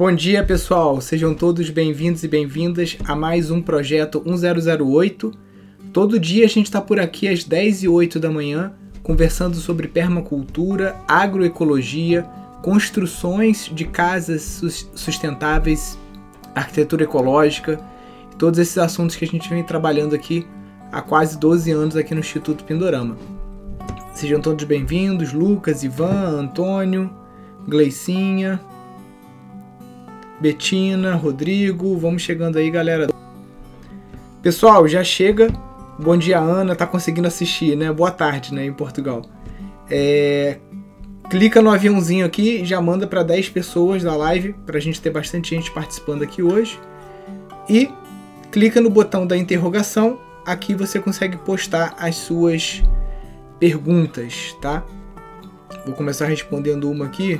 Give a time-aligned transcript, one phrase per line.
[0.00, 0.98] Bom dia, pessoal.
[0.98, 5.30] Sejam todos bem-vindos e bem-vindas a mais um projeto 1008.
[5.92, 9.88] Todo dia a gente está por aqui às 10 e 8 da manhã, conversando sobre
[9.88, 12.22] permacultura, agroecologia,
[12.62, 14.62] construções de casas
[14.94, 15.98] sustentáveis,
[16.54, 17.78] arquitetura ecológica,
[18.38, 20.46] todos esses assuntos que a gente vem trabalhando aqui
[20.90, 23.18] há quase 12 anos aqui no Instituto Pindorama.
[24.14, 27.10] Sejam todos bem-vindos, Lucas, Ivan, Antônio,
[27.68, 28.58] Gleicinha,
[30.40, 33.08] Betina, Rodrigo, vamos chegando aí, galera.
[34.42, 35.48] Pessoal, já chega.
[35.98, 37.92] Bom dia, Ana, tá conseguindo assistir, né?
[37.92, 39.22] Boa tarde, né, em Portugal.
[39.90, 40.56] É...
[41.28, 45.54] Clica no aviãozinho aqui, já manda para 10 pessoas da live, pra gente ter bastante
[45.54, 46.80] gente participando aqui hoje.
[47.68, 47.90] E
[48.50, 52.82] clica no botão da interrogação, aqui você consegue postar as suas
[53.58, 54.82] perguntas, tá?
[55.84, 57.38] Vou começar respondendo uma aqui.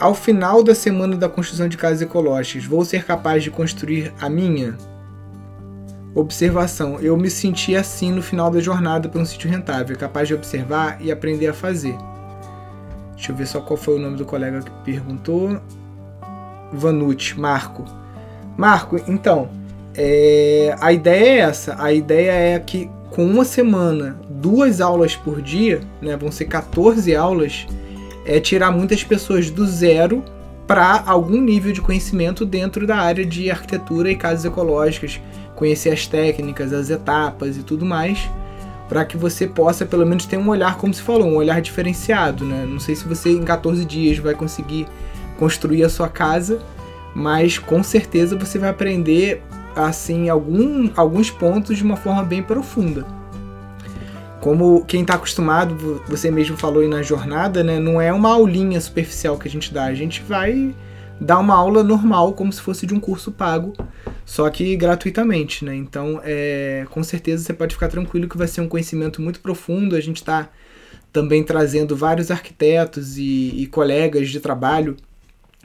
[0.00, 4.28] Ao final da semana da construção de casas ecológicas, vou ser capaz de construir a
[4.28, 4.76] minha?
[6.14, 10.34] Observação: eu me senti assim no final da jornada para um sítio rentável, capaz de
[10.34, 11.96] observar e aprender a fazer.
[13.14, 15.60] Deixa eu ver só qual foi o nome do colega que perguntou.
[16.72, 17.84] Vanucci, Marco.
[18.56, 19.48] Marco, então,
[19.96, 21.74] é, a ideia é essa.
[21.82, 27.16] A ideia é que com uma semana, duas aulas por dia, né, vão ser 14
[27.16, 27.66] aulas,
[28.28, 30.22] é tirar muitas pessoas do zero
[30.66, 35.18] para algum nível de conhecimento dentro da área de arquitetura e casas ecológicas,
[35.56, 38.28] conhecer as técnicas, as etapas e tudo mais,
[38.86, 42.44] para que você possa pelo menos ter um olhar, como se falou, um olhar diferenciado,
[42.44, 42.66] né?
[42.68, 44.86] Não sei se você em 14 dias vai conseguir
[45.38, 46.60] construir a sua casa,
[47.14, 49.42] mas com certeza você vai aprender
[49.74, 53.06] assim algum, alguns pontos de uma forma bem profunda.
[54.40, 57.80] Como quem está acostumado, você mesmo falou aí na jornada, né?
[57.80, 59.84] Não é uma aulinha superficial que a gente dá.
[59.84, 60.74] A gente vai
[61.20, 63.72] dar uma aula normal, como se fosse de um curso pago,
[64.24, 65.74] só que gratuitamente, né?
[65.74, 69.96] Então, é, com certeza você pode ficar tranquilo que vai ser um conhecimento muito profundo.
[69.96, 70.48] A gente está
[71.12, 74.96] também trazendo vários arquitetos e, e colegas de trabalho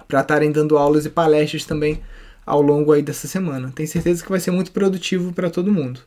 [0.07, 2.01] para estarem dando aulas e palestras também
[2.45, 3.71] ao longo aí dessa semana.
[3.73, 6.01] Tenho certeza que vai ser muito produtivo para todo mundo.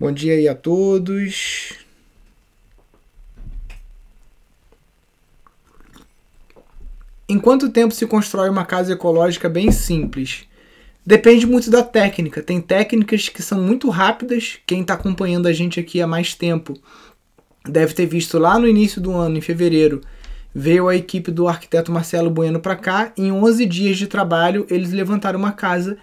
[0.00, 1.74] Bom dia aí a todos.
[7.28, 10.48] Em quanto tempo se constrói uma casa ecológica bem simples?
[11.04, 12.42] Depende muito da técnica.
[12.42, 14.58] Tem técnicas que são muito rápidas.
[14.66, 16.80] Quem está acompanhando a gente aqui há mais tempo
[17.68, 20.00] deve ter visto lá no início do ano, em fevereiro,
[20.54, 23.12] veio a equipe do arquiteto Marcelo Bueno para cá.
[23.18, 25.98] Em 11 dias de trabalho, eles levantaram uma casa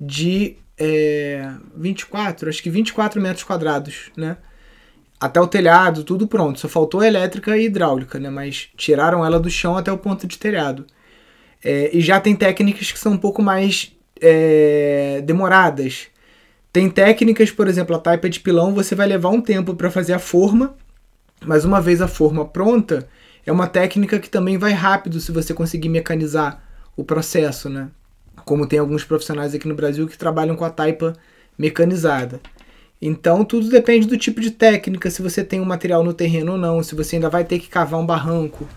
[0.00, 4.36] de é, 24, acho que 24 metros quadrados, né?
[5.20, 6.58] Até o telhado, tudo pronto.
[6.58, 8.28] Só faltou elétrica e hidráulica, né?
[8.28, 10.84] Mas tiraram ela do chão até o ponto de telhado.
[11.64, 16.08] É, e já tem técnicas que são um pouco mais é, demoradas.
[16.72, 20.14] Tem técnicas, por exemplo, a taipa de pilão, você vai levar um tempo para fazer
[20.14, 20.74] a forma,
[21.44, 23.08] mas uma vez a forma pronta,
[23.46, 26.60] é uma técnica que também vai rápido se você conseguir mecanizar
[26.96, 27.90] o processo, né?
[28.44, 31.14] Como tem alguns profissionais aqui no Brasil que trabalham com a taipa
[31.58, 32.40] mecanizada.
[33.00, 36.52] Então tudo depende do tipo de técnica, se você tem o um material no terreno
[36.52, 38.68] ou não, se você ainda vai ter que cavar um barranco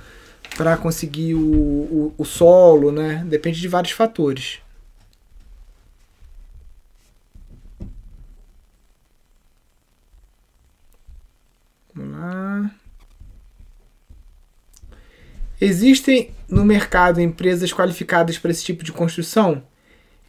[0.58, 3.24] para conseguir o, o, o, solo, né?
[3.28, 4.60] Depende de vários fatores.
[11.94, 12.72] Vamos lá.
[15.60, 19.64] Existem no mercado empresas qualificadas para esse tipo de construção?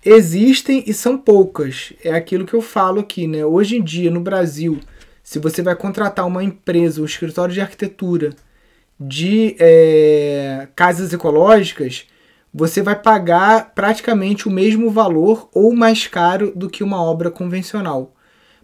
[0.04, 1.92] Existem e são poucas.
[2.04, 3.44] É aquilo que eu falo aqui, né?
[3.44, 4.78] Hoje em dia, no Brasil,
[5.22, 8.34] se você vai contratar uma empresa, um escritório de arquitetura
[8.98, 12.06] de é, casas ecológicas,
[12.54, 18.14] você vai pagar praticamente o mesmo valor ou mais caro do que uma obra convencional.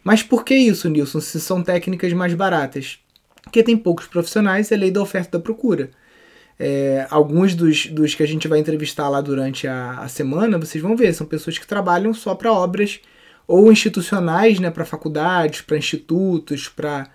[0.04, 3.00] Mas por que isso, Nilson, se são técnicas mais baratas?
[3.42, 5.90] Porque tem poucos profissionais, é lei da oferta e da procura.
[6.58, 10.82] É, alguns dos, dos que a gente vai entrevistar lá durante a, a semana, vocês
[10.82, 13.00] vão ver, são pessoas que trabalham só para obras
[13.46, 17.08] ou institucionais, né, para faculdades, para institutos, para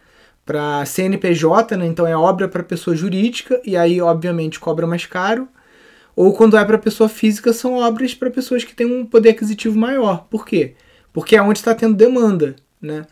[0.47, 1.85] para CNPJ, né?
[1.85, 5.45] Então é obra para pessoa jurídica e aí obviamente cobra mais caro.
[6.15, 9.77] Ou quando é para pessoa física, são obras para pessoas que têm um poder aquisitivo
[9.77, 10.25] maior.
[10.29, 10.75] Por quê?
[11.11, 13.06] Porque é onde está tendo demanda, né?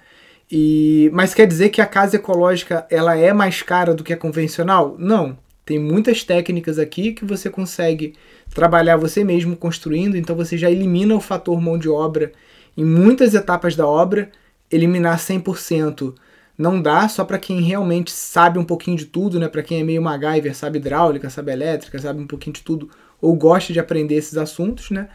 [0.50, 4.18] E, mas quer dizer que a casa ecológica ela é mais cara do que a
[4.18, 4.96] convencional?
[4.98, 5.38] Não.
[5.66, 8.14] Tem muitas técnicas aqui que você consegue
[8.54, 12.32] trabalhar você mesmo construindo, então você já elimina o fator mão de obra
[12.78, 14.30] em muitas etapas da obra,
[14.70, 16.14] eliminar 100%
[16.58, 19.48] não dá, só para quem realmente sabe um pouquinho de tudo, né?
[19.48, 22.90] Para quem é meio MacGyver, sabe hidráulica, sabe elétrica, sabe um pouquinho de tudo,
[23.22, 25.10] ou gosta de aprender esses assuntos, né?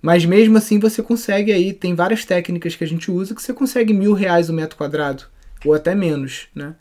[0.00, 3.52] Mas mesmo assim você consegue aí, tem várias técnicas que a gente usa que você
[3.52, 5.24] consegue mil reais o metro quadrado,
[5.64, 6.74] ou até menos, né?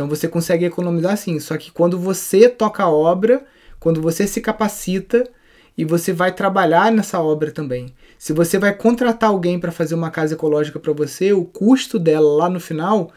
[0.00, 1.38] Então você consegue economizar sim.
[1.38, 3.44] Só que quando você toca a obra,
[3.78, 5.28] quando você se capacita
[5.76, 7.92] e você vai trabalhar nessa obra também.
[8.18, 12.34] Se você vai contratar alguém para fazer uma casa ecológica para você, o custo dela
[12.34, 13.12] lá no final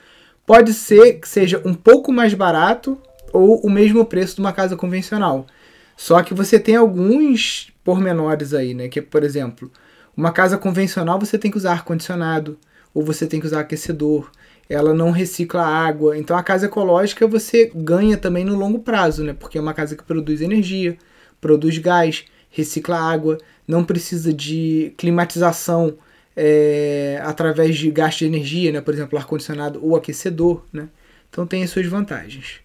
[0.46, 3.02] pode ser que seja um pouco mais barato
[3.32, 5.48] ou o mesmo preço de uma casa convencional.
[5.96, 8.90] Só que você tem alguns pormenores aí, né?
[8.90, 9.72] Que por exemplo,
[10.18, 12.58] uma casa convencional você tem que usar ar condicionado
[12.94, 14.30] ou você tem que usar aquecedor.
[14.70, 16.18] Ela não recicla água.
[16.18, 19.34] Então a casa ecológica você ganha também no longo prazo, né?
[19.34, 20.98] Porque é uma casa que produz energia,
[21.40, 23.38] produz gás, recicla água,
[23.68, 25.98] não precisa de climatização
[26.36, 28.82] é, através de gasto de energia, né?
[28.82, 30.64] por exemplo, ar-condicionado ou aquecedor.
[30.72, 30.88] Né?
[31.30, 32.62] Então tem as suas vantagens.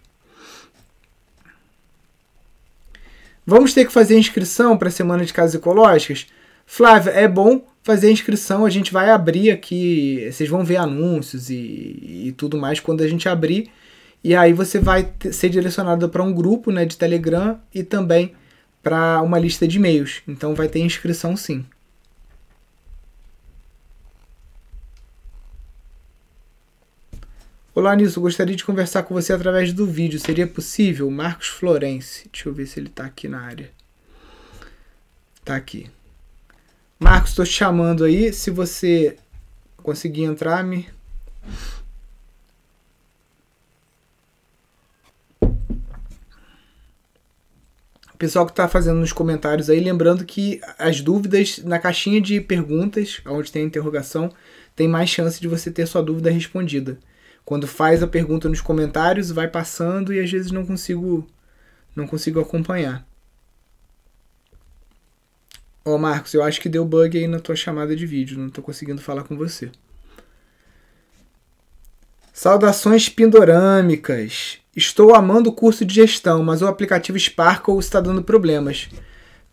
[3.45, 6.27] Vamos ter que fazer inscrição para a Semana de Casas Ecológicas?
[6.67, 8.65] Flávia, é bom fazer inscrição.
[8.65, 13.07] A gente vai abrir aqui, vocês vão ver anúncios e, e tudo mais quando a
[13.07, 13.69] gente abrir.
[14.23, 18.33] E aí você vai ser direcionado para um grupo né, de Telegram e também
[18.83, 20.21] para uma lista de e-mails.
[20.27, 21.65] Então vai ter inscrição sim.
[27.73, 28.19] Olá, Nisso.
[28.19, 30.19] Gostaria de conversar com você através do vídeo.
[30.19, 31.09] Seria possível?
[31.09, 32.27] Marcos Florence.
[32.29, 33.71] Deixa eu ver se ele está aqui na área.
[35.39, 35.89] Está aqui.
[36.99, 38.33] Marcos, estou te chamando aí.
[38.33, 39.17] Se você
[39.81, 40.87] conseguir entrar, me.
[48.19, 53.21] pessoal que está fazendo nos comentários aí, lembrando que as dúvidas na caixinha de perguntas,
[53.25, 54.29] onde tem a interrogação,
[54.75, 56.99] tem mais chance de você ter sua dúvida respondida.
[57.45, 61.25] Quando faz a pergunta nos comentários, vai passando e às vezes não consigo
[61.95, 63.08] não consigo acompanhar.
[65.91, 68.63] Oh, Marcos, eu acho que deu bug aí na tua chamada de vídeo, não estou
[68.63, 69.71] conseguindo falar com você.
[72.31, 74.59] Saudações pindorâmicas.
[74.75, 78.87] Estou amando o curso de gestão, mas o aplicativo Sparkle está dando problemas.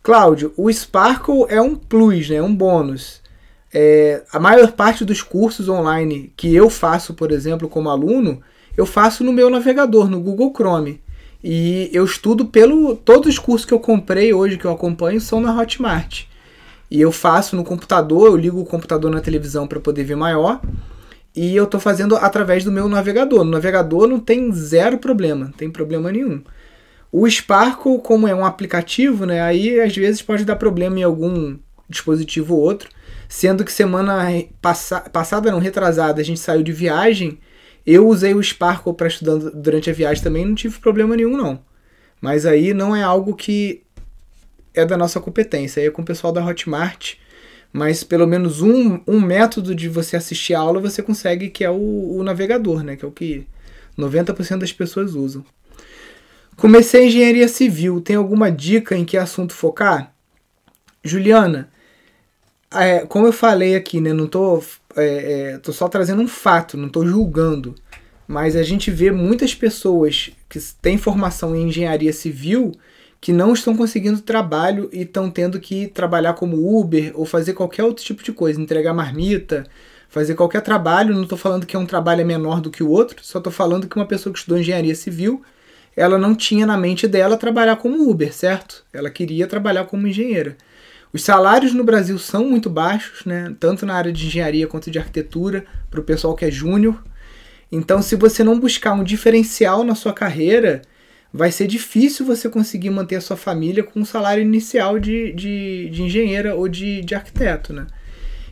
[0.03, 2.39] Cláudio, o Sparkle é um plus, né?
[2.39, 3.19] um bônus.
[3.73, 8.43] É, a maior parte dos cursos online que eu faço, por exemplo, como aluno,
[8.77, 11.01] eu faço no meu navegador, no Google Chrome.
[11.43, 12.95] E eu estudo pelo.
[12.95, 16.26] Todos os cursos que eu comprei hoje, que eu acompanho, são na Hotmart.
[16.89, 20.61] E eu faço no computador, eu ligo o computador na televisão para poder ver maior.
[21.35, 23.43] E eu estou fazendo através do meu navegador.
[23.43, 26.41] No navegador não tem zero problema, não tem problema nenhum.
[27.11, 31.57] O Sparkle, como é um aplicativo, né, aí às vezes pode dar problema em algum
[31.89, 32.89] dispositivo ou outro.
[33.29, 34.27] Sendo que semana
[34.61, 37.39] passa, passada, não, retrasada, a gente saiu de viagem.
[37.85, 41.59] Eu usei o Sparkle para estudar durante a viagem também, não tive problema nenhum, não.
[42.21, 43.83] Mas aí não é algo que
[44.77, 47.15] é da nossa competência, é com o pessoal da Hotmart.
[47.73, 51.69] Mas pelo menos um, um método de você assistir a aula você consegue, que é
[51.69, 52.95] o, o navegador, né?
[52.95, 53.45] Que é o que
[53.97, 55.43] 90% das pessoas usam.
[56.55, 57.99] Comecei engenharia civil.
[58.01, 60.13] Tem alguma dica em que assunto focar?
[61.03, 61.69] Juliana,
[62.71, 64.61] é, como eu falei aqui, né, não tô,
[64.95, 67.75] é, é, tô só trazendo um fato, não tô julgando,
[68.27, 72.73] mas a gente vê muitas pessoas que têm formação em engenharia civil
[73.19, 77.83] que não estão conseguindo trabalho e estão tendo que trabalhar como Uber ou fazer qualquer
[77.83, 79.65] outro tipo de coisa, entregar marmita,
[80.07, 81.15] fazer qualquer trabalho.
[81.15, 83.87] Não estou falando que é um trabalho menor do que o outro, só estou falando
[83.87, 85.41] que uma pessoa que estudou engenharia civil,
[85.95, 88.85] ela não tinha na mente dela trabalhar como Uber, certo?
[88.93, 90.55] Ela queria trabalhar como engenheira.
[91.11, 93.55] Os salários no Brasil são muito baixos, né?
[93.59, 97.01] tanto na área de engenharia quanto de arquitetura, para o pessoal que é júnior.
[97.71, 100.81] Então, se você não buscar um diferencial na sua carreira,
[101.33, 105.89] vai ser difícil você conseguir manter a sua família com um salário inicial de, de,
[105.89, 107.73] de engenheira ou de, de arquiteto.
[107.73, 107.87] Né?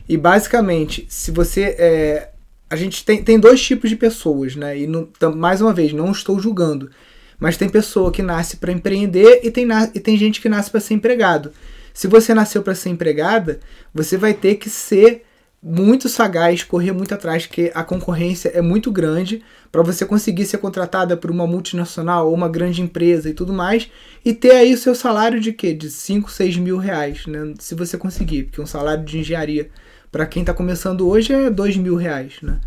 [0.08, 1.76] E basicamente, se você.
[1.78, 2.30] É,
[2.68, 4.76] a gente tem, tem dois tipos de pessoas, né?
[4.76, 6.90] E não, mais uma vez, não estou julgando.
[7.38, 10.80] Mas tem pessoa que nasce para empreender e tem, e tem gente que nasce para
[10.80, 11.52] ser empregado.
[11.92, 13.60] Se você nasceu para ser empregada,
[13.94, 15.24] você vai ter que ser
[15.68, 19.42] muito sagaz, correr muito atrás, porque a concorrência é muito grande
[19.72, 23.90] para você conseguir ser contratada por uma multinacional ou uma grande empresa e tudo mais,
[24.24, 25.74] e ter aí o seu salário de quê?
[25.74, 27.52] De 5, 6 mil reais, né?
[27.58, 29.68] Se você conseguir, porque um salário de engenharia
[30.12, 32.60] para quem está começando hoje é 2 mil reais, né?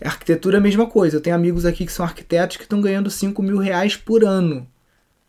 [0.00, 1.16] A arquitetura é a mesma coisa.
[1.16, 4.68] Eu tenho amigos aqui que são arquitetos que estão ganhando 5 mil reais por ano.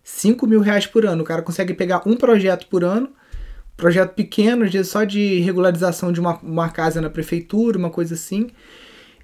[0.04, 1.24] 5 mil reais por ano.
[1.24, 3.10] O cara consegue pegar um projeto por ano
[3.78, 8.50] projeto pequeno, só de regularização de uma, uma casa na prefeitura, uma coisa assim.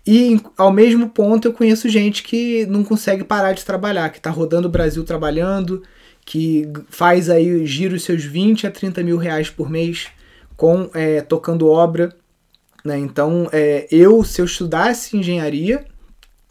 [0.05, 4.29] E ao mesmo ponto eu conheço gente que não consegue parar de trabalhar, que está
[4.29, 5.81] rodando o Brasil trabalhando,
[6.23, 10.07] que faz aí gira os seus 20 a 30 mil reais por mês
[10.55, 12.15] com é, tocando obra.
[12.85, 12.99] Né?
[12.99, 15.85] Então é, eu, se eu estudasse engenharia,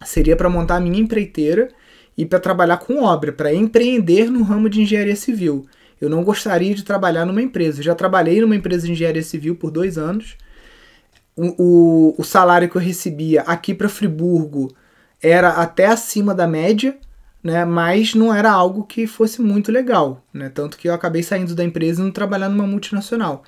[0.04, 1.68] seria para montar a minha empreiteira
[2.16, 5.66] e para trabalhar com obra, para empreender no ramo de engenharia civil.
[6.02, 7.78] Eu não gostaria de trabalhar numa empresa.
[7.78, 10.36] Eu já trabalhei numa empresa de engenharia civil por dois anos.
[11.36, 14.74] O, o, o salário que eu recebia aqui para Friburgo
[15.22, 16.98] era até acima da média,
[17.40, 17.64] né?
[17.64, 20.48] Mas não era algo que fosse muito legal, né?
[20.48, 23.44] Tanto que eu acabei saindo da empresa e não trabalhar numa multinacional.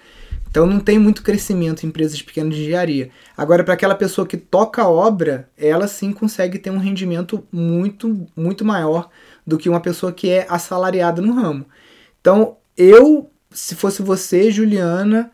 [0.49, 3.11] Então não tem muito crescimento em empresas pequenas de engenharia.
[3.37, 8.65] Agora, para aquela pessoa que toca obra, ela sim consegue ter um rendimento muito, muito
[8.65, 9.11] maior
[9.45, 11.67] do que uma pessoa que é assalariada no ramo.
[12.25, 15.31] Então, eu, se fosse você, Juliana,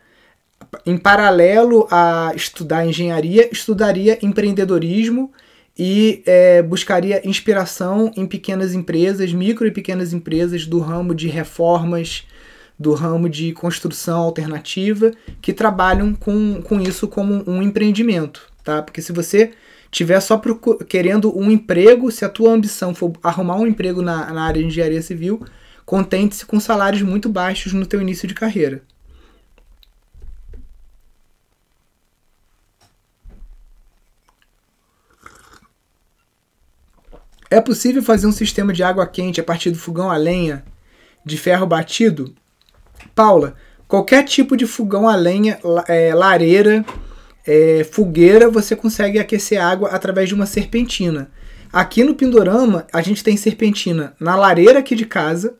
[0.84, 5.30] em paralelo a estudar engenharia, estudaria empreendedorismo
[5.78, 12.26] e é, buscaria inspiração em pequenas empresas, micro e pequenas empresas do ramo de reformas,
[12.76, 18.82] do ramo de construção alternativa, que trabalham com, com isso como um empreendimento, tá?
[18.82, 19.52] Porque se você
[19.92, 20.42] tiver só
[20.88, 24.66] querendo um emprego, se a tua ambição for arrumar um emprego na, na área de
[24.66, 25.40] engenharia civil,
[25.90, 28.80] contente-se com salários muito baixos no teu início de carreira.
[37.50, 40.64] É possível fazer um sistema de água quente a partir do fogão a lenha
[41.24, 42.36] de ferro batido?
[43.12, 43.56] Paula,
[43.88, 46.84] qualquer tipo de fogão a lenha, é, lareira,
[47.44, 51.32] é, fogueira, você consegue aquecer água através de uma serpentina.
[51.72, 55.58] Aqui no Pindorama, a gente tem serpentina na lareira aqui de casa,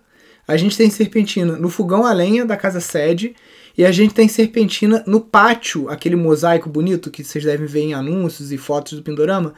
[0.50, 3.36] a gente tem serpentina no fogão a lenha da casa sede
[3.78, 7.94] e a gente tem serpentina no pátio, aquele mosaico bonito que vocês devem ver em
[7.94, 9.54] anúncios e fotos do Pindorama.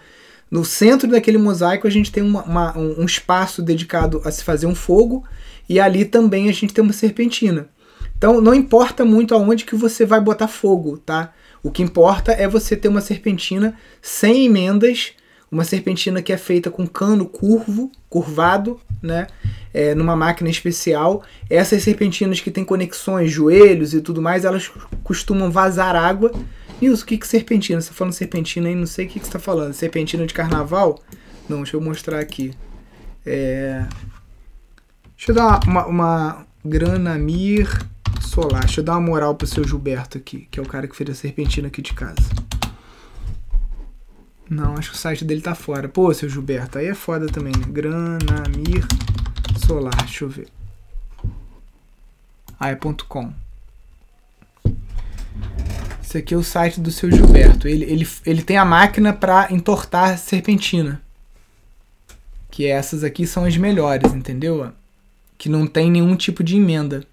[0.51, 4.67] No centro daquele mosaico a gente tem uma, uma, um espaço dedicado a se fazer
[4.67, 5.25] um fogo
[5.67, 7.71] e ali também a gente tem uma serpentina.
[8.19, 11.33] Então não importa muito aonde que você vai botar fogo, tá?
[11.63, 15.13] O que importa é você ter uma serpentina sem emendas,
[15.53, 19.27] uma serpentina que é feita com cano curvo, curvado, né?
[19.73, 21.23] É, numa máquina especial.
[21.49, 24.71] Essas serpentinas que têm conexões, joelhos e tudo mais, elas
[25.05, 26.33] costumam vazar água
[26.83, 27.81] Nilson, o que que serpentina?
[27.81, 29.73] Você tá falando serpentina aí, não sei o que que você tá falando.
[29.73, 31.01] Serpentina de carnaval?
[31.49, 32.53] Não, deixa eu mostrar aqui.
[33.25, 33.87] É...
[35.17, 37.69] Deixa eu dar uma, uma Granamir
[38.21, 38.65] Solar.
[38.65, 41.09] Deixa eu dar uma moral pro seu Gilberto aqui, que é o cara que fez
[41.11, 42.29] a serpentina aqui de casa.
[44.49, 45.89] Não, acho que o site dele tá fora.
[45.89, 47.65] Pô, seu Gilberto, aí é foda também, né?
[47.69, 48.87] Granamir
[49.67, 50.49] Solar, deixa eu ver.
[52.59, 53.33] Ah, é .com.
[56.03, 57.67] Esse aqui é o site do seu Gilberto.
[57.67, 61.01] Ele, ele, ele tem a máquina para entortar serpentina.
[62.51, 64.71] Que essas aqui são as melhores, entendeu?
[65.39, 67.05] Que não tem nenhum tipo de emenda.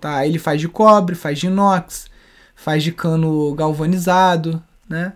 [0.00, 0.26] Tá?
[0.26, 2.06] Ele faz de cobre, faz de inox,
[2.54, 5.14] faz de cano galvanizado, né?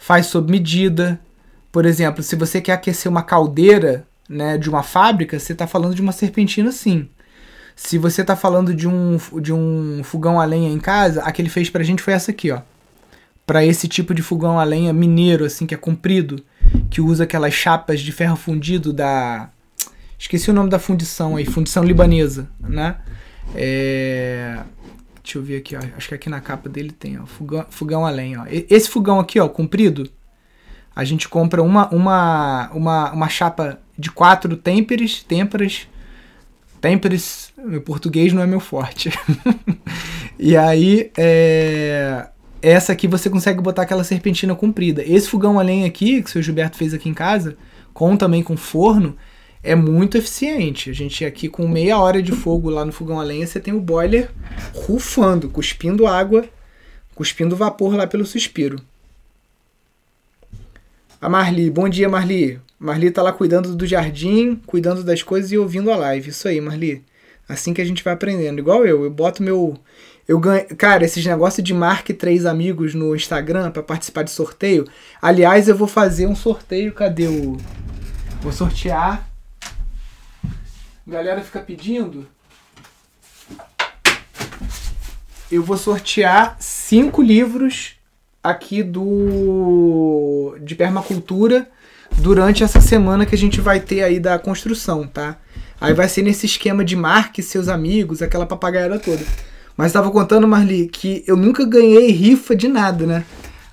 [0.00, 1.20] Faz sob medida.
[1.70, 5.94] Por exemplo, se você quer aquecer uma caldeira né, de uma fábrica, você está falando
[5.94, 7.08] de uma serpentina sim.
[7.76, 11.40] Se você está falando de um, de um fogão a lenha em casa, a que
[11.40, 12.60] ele fez pra gente foi essa aqui, ó
[13.50, 16.40] para esse tipo de fogão a lenha mineiro, assim, que é comprido,
[16.88, 19.50] que usa aquelas chapas de ferro fundido da.
[20.16, 22.98] Esqueci o nome da fundição aí, fundição libanesa, né?
[23.56, 24.60] É...
[25.30, 25.80] Deixa eu ver aqui, ó.
[25.96, 27.24] Acho que aqui na capa dele tem, ó.
[27.24, 28.46] Fogão, fogão a lenha, ó.
[28.48, 30.10] Esse fogão aqui, ó, comprido,
[30.94, 35.86] a gente compra uma, uma, uma, uma chapa de quatro têmperes, têmperas.
[36.80, 39.10] Têmperes, meu português não é meu forte.
[40.36, 42.28] e aí, é
[42.62, 45.02] essa aqui você consegue botar aquela serpentina comprida.
[45.02, 47.56] Esse fogão a lenha aqui, que o seu Gilberto fez aqui em casa,
[47.94, 49.16] com também com forno,
[49.62, 50.90] é muito eficiente.
[50.90, 53.74] A gente aqui com meia hora de fogo lá no fogão a lenha, você tem
[53.74, 54.30] o boiler
[54.74, 56.44] rufando, cuspindo água,
[57.14, 58.80] cuspindo vapor lá pelo suspiro.
[61.20, 62.60] A Marli, bom dia Marli.
[62.78, 66.30] Marli tá lá cuidando do jardim, cuidando das coisas e ouvindo a live.
[66.30, 67.04] Isso aí, Marli.
[67.46, 68.58] Assim que a gente vai aprendendo.
[68.58, 69.78] Igual eu, eu boto meu
[70.26, 74.86] eu ganho, cara, esses negócios de marque três amigos no Instagram para participar de sorteio.
[75.20, 77.56] Aliás, eu vou fazer um sorteio, cadê o
[78.40, 79.29] Vou sortear.
[81.10, 82.24] Galera fica pedindo.
[85.50, 87.96] Eu vou sortear cinco livros
[88.40, 91.68] aqui do de permacultura
[92.18, 95.36] durante essa semana que a gente vai ter aí da construção, tá?
[95.80, 99.24] Aí vai ser nesse esquema de marque seus amigos, aquela papagaiada toda.
[99.76, 103.24] Mas estava contando, Marli, que eu nunca ganhei rifa de nada, né?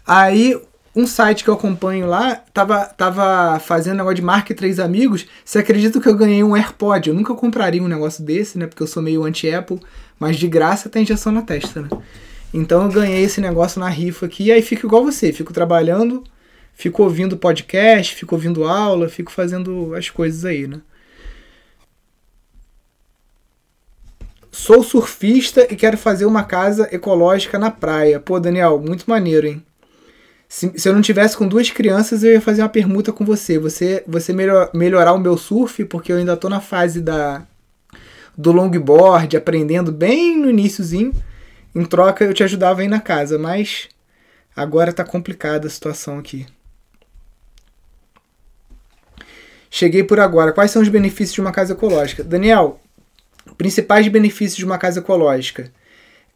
[0.07, 0.59] Aí
[0.97, 5.27] um site que eu acompanho lá tava, tava fazendo negócio de marca três amigos.
[5.45, 7.09] Você acredita que eu ganhei um AirPod?
[7.09, 8.65] Eu nunca compraria um negócio desse, né?
[8.65, 9.79] Porque eu sou meio anti-Apple,
[10.19, 11.89] mas de graça tem injeção na testa, né?
[12.51, 16.23] Então eu ganhei esse negócio na rifa aqui e aí fico igual você, fico trabalhando,
[16.73, 20.81] fico ouvindo podcast, fico ouvindo aula, fico fazendo as coisas aí, né?
[24.51, 28.19] Sou surfista e quero fazer uma casa ecológica na praia.
[28.19, 29.66] Pô, Daniel, muito maneiro, hein?
[30.47, 33.59] Se, se eu não tivesse com duas crianças, eu ia fazer uma permuta com você.
[33.59, 37.45] Você, você melhor, melhorar o meu surf, porque eu ainda tô na fase da
[38.37, 41.11] do longboard, aprendendo bem no iníciozinho.
[41.73, 43.89] Em troca, eu te ajudava aí na casa, mas
[44.55, 46.45] agora tá complicada a situação aqui.
[49.69, 50.53] Cheguei por agora.
[50.53, 52.23] Quais são os benefícios de uma casa ecológica?
[52.23, 52.79] Daniel,
[53.55, 55.71] Principais benefícios de uma casa ecológica.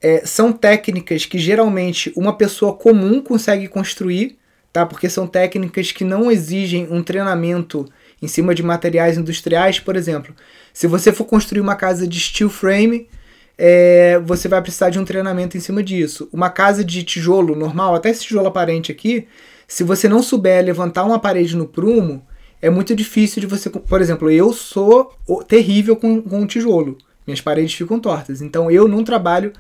[0.01, 4.37] É, são técnicas que geralmente uma pessoa comum consegue construir,
[4.73, 4.85] tá?
[4.85, 7.87] Porque são técnicas que não exigem um treinamento
[8.21, 10.35] em cima de materiais industriais, por exemplo.
[10.73, 13.07] Se você for construir uma casa de steel frame,
[13.57, 16.27] é, você vai precisar de um treinamento em cima disso.
[16.31, 19.27] Uma casa de tijolo normal, até esse tijolo aparente aqui,
[19.67, 22.25] se você não souber levantar uma parede no prumo,
[22.61, 23.69] é muito difícil de você.
[23.69, 25.13] Por exemplo, eu sou
[25.47, 26.97] terrível com, com tijolo.
[27.25, 28.41] Minhas paredes ficam tortas.
[28.41, 29.53] Então eu não trabalho.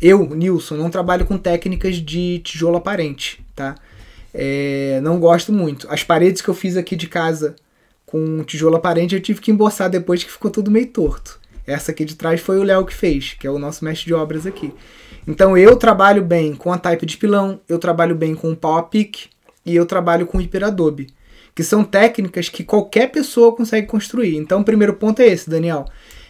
[0.00, 3.74] Eu, Nilson, não trabalho com técnicas de tijolo aparente, tá?
[4.32, 5.86] É, não gosto muito.
[5.90, 7.56] As paredes que eu fiz aqui de casa
[8.04, 11.40] com tijolo aparente eu tive que emboçar depois que ficou tudo meio torto.
[11.66, 14.14] Essa aqui de trás foi o Léo que fez, que é o nosso mestre de
[14.14, 14.72] obras aqui.
[15.26, 18.84] Então eu trabalho bem com a type de pilão, eu trabalho bem com o Power
[18.84, 19.30] Pick
[19.64, 21.08] e eu trabalho com o Hiperadobe
[21.56, 24.36] que são técnicas que qualquer pessoa consegue construir.
[24.36, 25.86] Então, o primeiro ponto é esse, Daniel.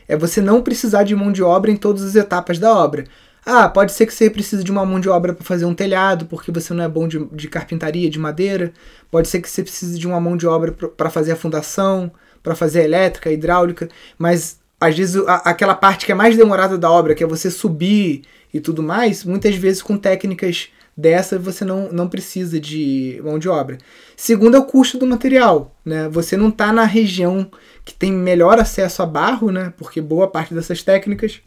[0.06, 3.04] É você não precisar de mão de obra em todas as etapas da obra.
[3.48, 6.26] Ah, pode ser que você precise de uma mão de obra para fazer um telhado,
[6.26, 8.72] porque você não é bom de, de, carpintaria, de madeira.
[9.08, 12.10] Pode ser que você precise de uma mão de obra para fazer a fundação,
[12.42, 13.88] para fazer a elétrica, a hidráulica.
[14.18, 17.48] Mas, às vezes, a, aquela parte que é mais demorada da obra, que é você
[17.48, 18.22] subir
[18.52, 23.48] e tudo mais, muitas vezes com técnicas dessa você não, não precisa de mão de
[23.48, 23.78] obra.
[24.16, 26.08] Segundo é o custo do material, né?
[26.08, 27.48] Você não está na região
[27.84, 29.72] que tem melhor acesso a barro, né?
[29.76, 31.42] Porque boa parte dessas técnicas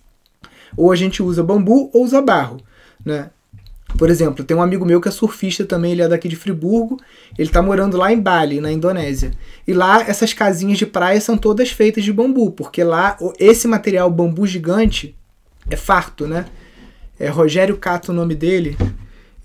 [0.75, 2.57] ou a gente usa bambu ou usa barro,
[3.05, 3.29] né?
[3.97, 6.99] Por exemplo, tem um amigo meu que é surfista também, ele é daqui de Friburgo,
[7.37, 9.31] ele está morando lá em Bali, na Indonésia.
[9.67, 14.09] E lá essas casinhas de praia são todas feitas de bambu, porque lá esse material
[14.09, 15.15] bambu gigante
[15.69, 16.45] é farto, né?
[17.19, 18.77] É Rogério Cato o nome dele.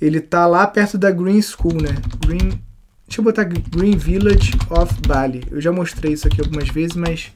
[0.00, 1.96] Ele tá lá perto da Green School, né?
[2.24, 2.60] Green.
[3.06, 5.42] Deixa eu botar Green Village of Bali.
[5.50, 7.32] Eu já mostrei isso aqui algumas vezes, mas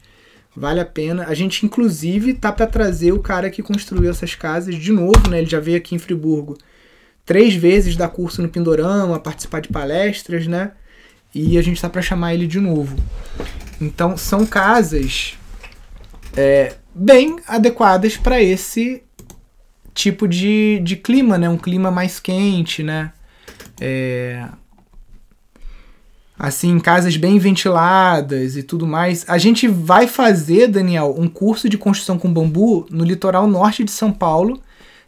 [0.55, 1.25] vale a pena.
[1.27, 5.39] A gente, inclusive, tá para trazer o cara que construiu essas casas de novo, né?
[5.39, 6.57] Ele já veio aqui em Friburgo
[7.25, 10.71] três vezes dar curso no Pindorama, participar de palestras, né?
[11.33, 12.95] E a gente tá para chamar ele de novo.
[13.79, 15.37] Então, são casas
[16.35, 19.03] é, bem adequadas para esse
[19.93, 21.47] tipo de, de clima, né?
[21.47, 23.11] Um clima mais quente, né?
[23.79, 24.47] É...
[26.41, 29.25] Assim, casas bem ventiladas e tudo mais.
[29.27, 33.91] A gente vai fazer, Daniel, um curso de construção com bambu no litoral norte de
[33.91, 34.57] São Paulo,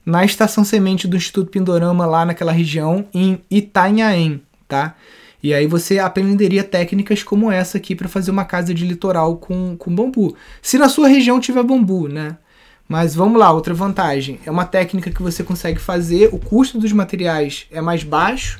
[0.05, 4.95] na estação semente do Instituto Pindorama, lá naquela região, em Itanhaém, tá?
[5.41, 9.77] E aí você aprenderia técnicas como essa aqui para fazer uma casa de litoral com,
[9.77, 10.35] com bambu.
[10.61, 12.35] Se na sua região tiver bambu, né?
[12.89, 14.37] Mas vamos lá, outra vantagem.
[14.45, 18.59] É uma técnica que você consegue fazer, o custo dos materiais é mais baixo.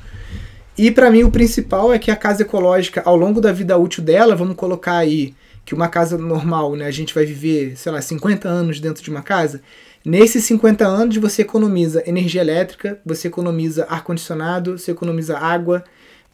[0.76, 4.02] E para mim o principal é que a casa ecológica, ao longo da vida útil
[4.02, 8.00] dela, vamos colocar aí que uma casa normal, né, a gente vai viver, sei lá,
[8.00, 9.62] 50 anos dentro de uma casa.
[10.04, 15.84] Nesses 50 anos você economiza energia elétrica, você economiza ar condicionado, você economiza água,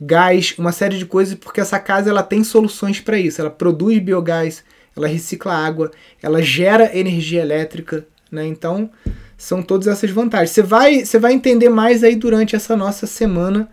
[0.01, 3.41] gás, uma série de coisas, porque essa casa ela tem soluções para isso.
[3.41, 4.65] Ela produz biogás,
[4.97, 5.91] ela recicla água,
[6.23, 8.47] ela gera energia elétrica, né?
[8.47, 8.91] Então,
[9.37, 10.51] são todas essas vantagens.
[10.51, 13.69] Você vai, você vai entender mais aí durante essa nossa semana,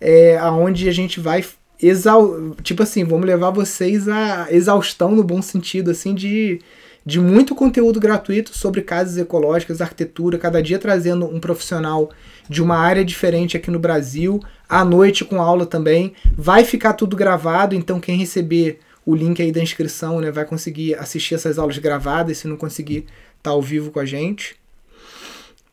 [0.00, 1.44] é, aonde a gente vai
[1.80, 6.60] exau tipo assim, vamos levar vocês a exaustão no bom sentido, assim, de,
[7.06, 12.10] de muito conteúdo gratuito sobre casas ecológicas, arquitetura, cada dia trazendo um profissional
[12.48, 16.14] de uma área diferente aqui no Brasil, à noite com aula também.
[16.36, 20.30] Vai ficar tudo gravado, então quem receber o link aí da inscrição, né?
[20.30, 24.04] Vai conseguir assistir essas aulas gravadas se não conseguir estar tá ao vivo com a
[24.04, 24.56] gente.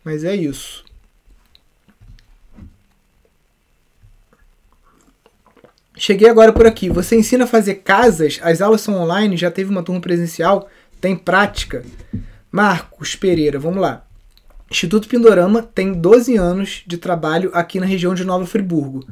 [0.05, 0.84] Mas é isso.
[5.97, 6.89] Cheguei agora por aqui.
[6.89, 8.39] Você ensina a fazer casas?
[8.41, 9.37] As aulas são online?
[9.37, 10.69] Já teve uma turma presencial?
[10.99, 11.83] Tem prática?
[12.51, 14.05] Marcos Pereira, vamos lá.
[14.69, 19.05] Instituto Pindorama tem 12 anos de trabalho aqui na região de Nova Friburgo.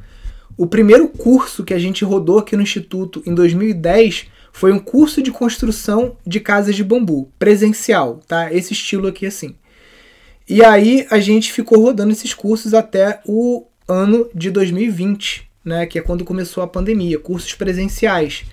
[0.57, 5.21] o primeiro curso que a gente rodou aqui no Instituto em 2010 foi um curso
[5.21, 8.53] de construção de casas de bambu, presencial, tá?
[8.53, 9.55] Esse estilo aqui assim.
[10.47, 15.97] E aí a gente ficou rodando esses cursos até o ano de 2020, né, que
[15.97, 18.43] é quando começou a pandemia, cursos presenciais.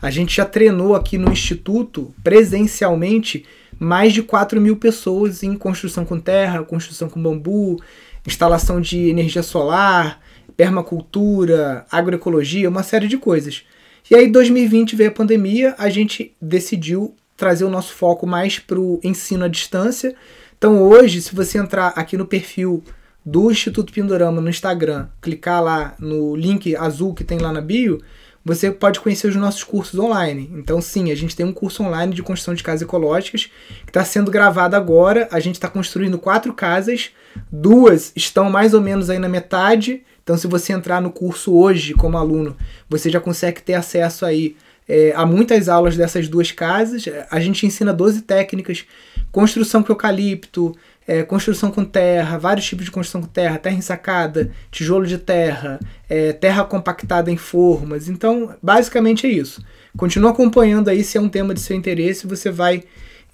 [0.00, 3.44] A gente já treinou aqui no instituto presencialmente
[3.78, 7.80] mais de 4 mil pessoas em construção com terra, construção com bambu,
[8.26, 10.20] instalação de energia solar,
[10.56, 13.64] permacultura, agroecologia, uma série de coisas.
[14.10, 18.78] E aí, 2020 veio a pandemia, a gente decidiu trazer o nosso foco mais para
[18.78, 20.14] o ensino à distância.
[20.56, 22.82] Então, hoje, se você entrar aqui no perfil
[23.30, 28.00] do Instituto Pindorama no Instagram, clicar lá no link azul que tem lá na bio,
[28.44, 30.50] você pode conhecer os nossos cursos online.
[30.54, 33.50] Então, sim, a gente tem um curso online de construção de casas ecológicas
[33.84, 35.28] que está sendo gravado agora.
[35.30, 37.10] A gente está construindo quatro casas,
[37.52, 41.94] duas estão mais ou menos aí na metade então, se você entrar no curso hoje
[41.94, 42.54] como aluno,
[42.86, 47.06] você já consegue ter acesso aí é, a muitas aulas dessas duas casas.
[47.30, 48.84] A gente ensina 12 técnicas:
[49.32, 50.76] construção com eucalipto,
[51.08, 55.80] é, construção com terra, vários tipos de construção com terra, terra ensacada, tijolo de terra,
[56.06, 58.10] é, terra compactada em formas.
[58.10, 59.64] Então, basicamente é isso.
[59.96, 62.84] Continua acompanhando aí se é um tema de seu interesse, você vai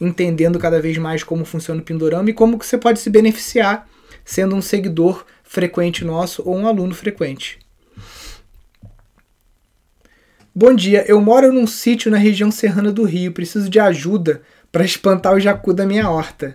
[0.00, 3.88] entendendo cada vez mais como funciona o Pindorama e como que você pode se beneficiar
[4.24, 7.58] sendo um seguidor frequente nosso ou um aluno frequente.
[10.54, 14.84] Bom dia, eu moro num sítio na região serrana do Rio, preciso de ajuda para
[14.84, 16.54] espantar o jacu da minha horta.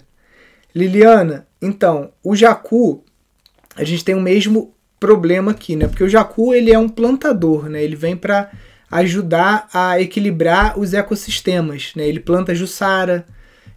[0.75, 3.03] Liliana, então, o jacu,
[3.75, 5.87] a gente tem o mesmo problema aqui, né?
[5.87, 7.83] Porque o jacu ele é um plantador, né?
[7.83, 8.51] Ele vem para
[8.91, 12.07] ajudar a equilibrar os ecossistemas, né?
[12.07, 13.25] Ele planta jussara,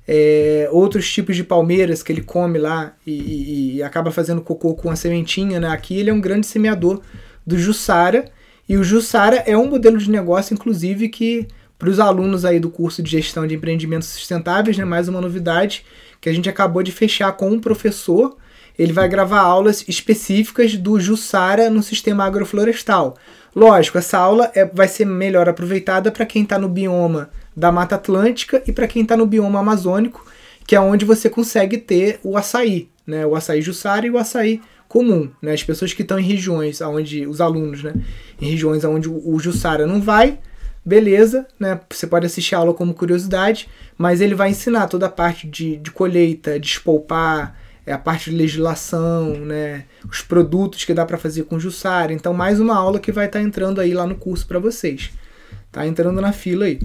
[0.06, 4.90] é, outros tipos de palmeiras que ele come lá e, e, acaba fazendo cocô com
[4.90, 5.68] a sementinha, né?
[5.68, 7.00] Aqui ele é um grande semeador
[7.46, 8.24] do Jussara
[8.68, 11.46] e o Jussara é um modelo de negócio, inclusive, que
[11.78, 14.84] para os alunos aí do curso de gestão de empreendimentos sustentáveis, né?
[14.84, 15.84] Mais uma novidade
[16.22, 18.36] que a gente acabou de fechar com um professor.
[18.78, 23.16] Ele vai gravar aulas específicas do Jussara no sistema agroflorestal.
[23.54, 27.96] Lógico, essa aula é, vai ser melhor aproveitada para quem está no bioma da Mata
[27.96, 30.24] Atlântica e para quem está no bioma amazônico,
[30.66, 33.26] que é onde você consegue ter o açaí, né?
[33.26, 35.52] O açaí jussara e o açaí comum, né?
[35.52, 37.94] As pessoas que estão em regiões onde os alunos, né?
[38.40, 40.38] Em regiões onde o, jussara não vai,
[40.84, 41.80] beleza, né?
[41.90, 45.76] Você pode assistir a aula como curiosidade, mas ele vai ensinar toda a parte de,
[45.76, 49.84] de colheita, de espolpar, é a parte de legislação, né?
[50.08, 52.12] Os produtos que dá para fazer com jussara.
[52.12, 55.10] Então, mais uma aula que vai estar tá entrando aí lá no curso para vocês.
[55.70, 56.80] Tá entrando na fila aí.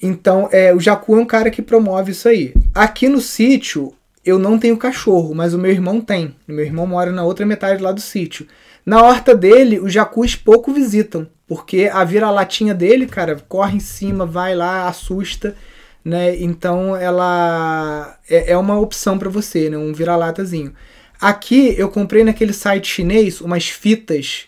[0.00, 2.54] Então, é, o Jacu é um cara que promove isso aí.
[2.74, 3.92] Aqui no sítio,
[4.24, 6.34] eu não tenho cachorro, mas o meu irmão tem.
[6.48, 8.46] O meu irmão mora na outra metade lá do sítio.
[8.84, 14.26] Na horta dele, os jacus pouco visitam, porque a vira-latinha dele, cara, corre em cima,
[14.26, 15.56] vai lá, assusta,
[16.04, 16.36] né?
[16.40, 19.78] Então ela é, é uma opção para você, né?
[19.78, 20.72] Um vira-latazinho.
[21.20, 24.46] Aqui eu comprei naquele site chinês umas fitas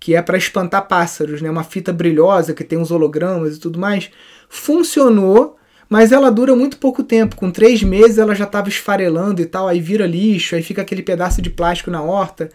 [0.00, 1.50] que é para espantar pássaros, né?
[1.50, 4.10] Uma fita brilhosa que tem uns hologramas e tudo mais
[4.48, 5.56] funcionou,
[5.88, 7.36] mas ela dura muito pouco tempo.
[7.36, 11.02] Com três meses ela já estava esfarelando e tal, aí vira lixo, aí fica aquele
[11.02, 12.48] pedaço de plástico na horta.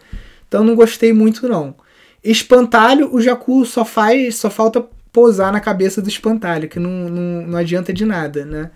[0.48, 1.76] Então não gostei muito não.
[2.24, 7.46] Espantalho, o jacu só faz, só falta pousar na cabeça do espantalho, que não, não,
[7.46, 8.70] não adianta de nada, né?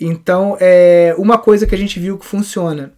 [0.00, 2.92] Então, é uma coisa que a gente viu que funciona.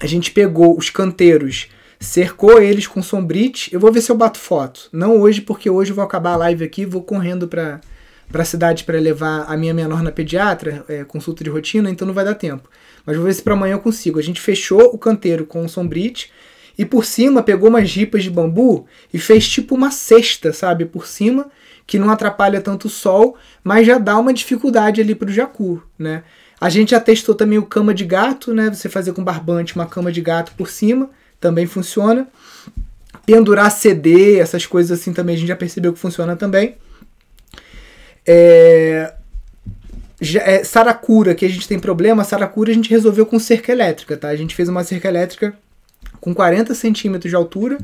[0.00, 3.72] A gente pegou os canteiros, cercou eles com sombrite.
[3.72, 4.88] Eu vou ver se eu bato foto.
[4.92, 7.80] Não hoje, porque hoje eu vou acabar a live aqui, vou correndo para
[8.30, 12.04] para a cidade para levar a minha menor na pediatra, é, consulta de rotina, então
[12.04, 12.68] não vai dar tempo.
[13.04, 14.18] Mas vou ver se para amanhã eu consigo.
[14.18, 16.32] A gente fechou o canteiro com sombrite
[16.78, 21.06] e por cima pegou umas ripas de bambu e fez tipo uma cesta, sabe, por
[21.06, 21.50] cima,
[21.86, 25.82] que não atrapalha tanto o sol, mas já dá uma dificuldade ali para o jacu,
[25.98, 26.22] né?
[26.60, 28.70] A gente já testou também o cama de gato, né?
[28.70, 32.26] Você fazer com barbante uma cama de gato por cima, também funciona.
[33.24, 36.76] Pendurar CD, essas coisas assim também a gente já percebeu que funciona também.
[38.26, 39.14] É,
[40.20, 44.28] é, Saracura, que a gente tem problema, Saracura a gente resolveu com cerca elétrica, tá?
[44.28, 45.56] A gente fez uma cerca elétrica
[46.26, 47.78] com 40 centímetros de altura,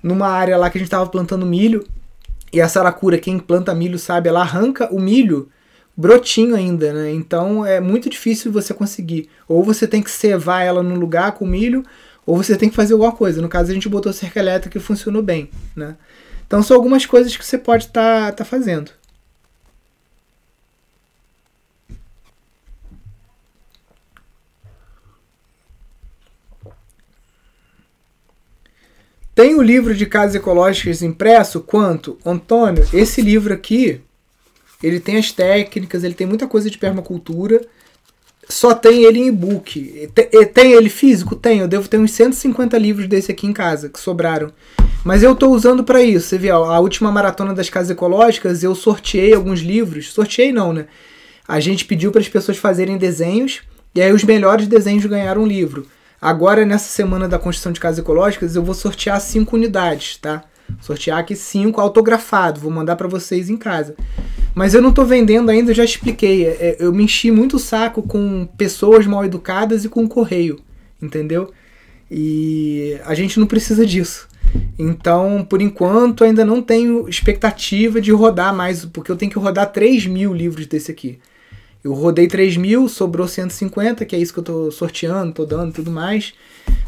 [0.00, 1.84] numa área lá que a gente estava plantando milho.
[2.52, 5.48] E a saracura, quem planta milho sabe, ela arranca o milho
[5.96, 7.10] brotinho ainda, né?
[7.10, 9.28] Então é muito difícil você conseguir.
[9.48, 11.82] Ou você tem que cevar ela num lugar com milho,
[12.24, 13.42] ou você tem que fazer alguma coisa.
[13.42, 15.96] No caso, a gente botou cerca elétrica e funcionou bem, né?
[16.46, 18.92] Então são algumas coisas que você pode estar tá, tá fazendo.
[29.34, 31.60] Tem o livro de casas ecológicas impresso?
[31.60, 32.18] Quanto?
[32.24, 34.00] Antônio, esse livro aqui,
[34.82, 37.60] ele tem as técnicas, ele tem muita coisa de permacultura.
[38.48, 40.10] Só tem ele em e-book.
[40.52, 41.34] Tem ele físico?
[41.34, 41.60] Tem.
[41.60, 44.52] Eu devo ter uns 150 livros desse aqui em casa, que sobraram.
[45.04, 46.26] Mas eu estou usando para isso.
[46.26, 50.12] Você vê, a última maratona das casas ecológicas, eu sorteei alguns livros.
[50.12, 50.86] Sorteei não, né?
[51.48, 53.62] A gente pediu para as pessoas fazerem desenhos,
[53.94, 55.86] e aí os melhores desenhos ganharam um livro.
[56.22, 60.44] Agora, nessa semana da construção de casas ecológicas, eu vou sortear cinco unidades, tá?
[60.80, 63.96] Sortear aqui cinco autografado, vou mandar para vocês em casa.
[64.54, 66.46] Mas eu não estou vendendo ainda, eu já expliquei.
[66.46, 70.60] É, é, eu me enchi muito o saco com pessoas mal educadas e com correio,
[71.02, 71.50] entendeu?
[72.08, 74.28] E a gente não precisa disso.
[74.78, 79.72] Então, por enquanto, ainda não tenho expectativa de rodar mais, porque eu tenho que rodar
[79.72, 81.18] 3 mil livros desse aqui.
[81.84, 85.72] Eu rodei 3 mil, sobrou 150, que é isso que eu tô sorteando, tô dando
[85.72, 86.32] tudo mais.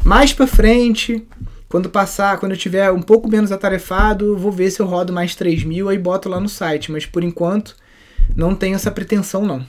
[0.03, 1.27] Mais pra frente,
[1.67, 5.35] quando passar, quando eu tiver um pouco menos atarefado, vou ver se eu rodo mais
[5.35, 6.91] 3 mil e boto lá no site.
[6.91, 7.75] Mas por enquanto,
[8.35, 9.65] não tenho essa pretensão não.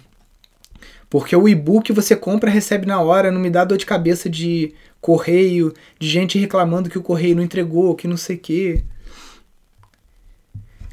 [1.11, 4.75] Porque o e-book você compra recebe na hora, não me dá dor de cabeça de
[5.01, 8.85] correio, de gente reclamando que o correio não entregou, que não sei o quê.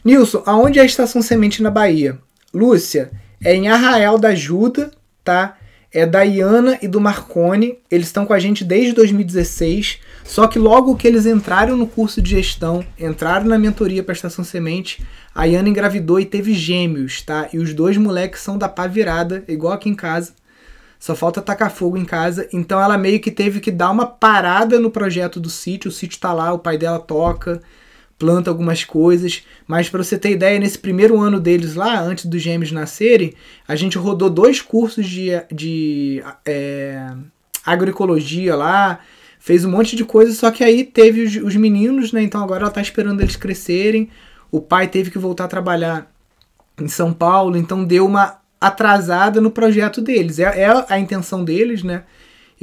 [0.03, 2.19] Nilson, aonde é a estação semente na Bahia?
[2.53, 3.11] Lúcia,
[3.43, 4.91] é em Arraial da Ajuda,
[5.23, 5.57] tá?
[5.91, 7.77] É da Iana e do Marcone.
[7.91, 9.99] Eles estão com a gente desde 2016.
[10.23, 14.43] Só que logo que eles entraram no curso de gestão, entraram na mentoria para Estação
[14.43, 17.49] Semente, a Iana engravidou e teve gêmeos, tá?
[17.51, 20.33] E os dois moleques são da pá virada, igual aqui em casa.
[20.97, 22.47] Só falta tacar fogo em casa.
[22.53, 25.89] Então ela meio que teve que dar uma parada no projeto do sítio.
[25.89, 27.61] O sítio tá lá, o pai dela toca
[28.17, 29.43] planta algumas coisas.
[29.67, 33.33] Mas para você ter ideia, nesse primeiro ano deles lá, antes dos gêmeos nascerem,
[33.67, 37.11] a gente rodou dois cursos de, de é,
[37.65, 38.99] agroecologia lá,
[39.39, 42.21] fez um monte de coisa, só que aí teve os, os meninos, né?
[42.21, 44.09] Então agora ela tá esperando eles crescerem.
[44.51, 46.11] O pai teve que voltar a trabalhar
[46.79, 50.39] em São Paulo, então deu uma atrasada no projeto deles.
[50.39, 52.03] É, é a intenção deles, né?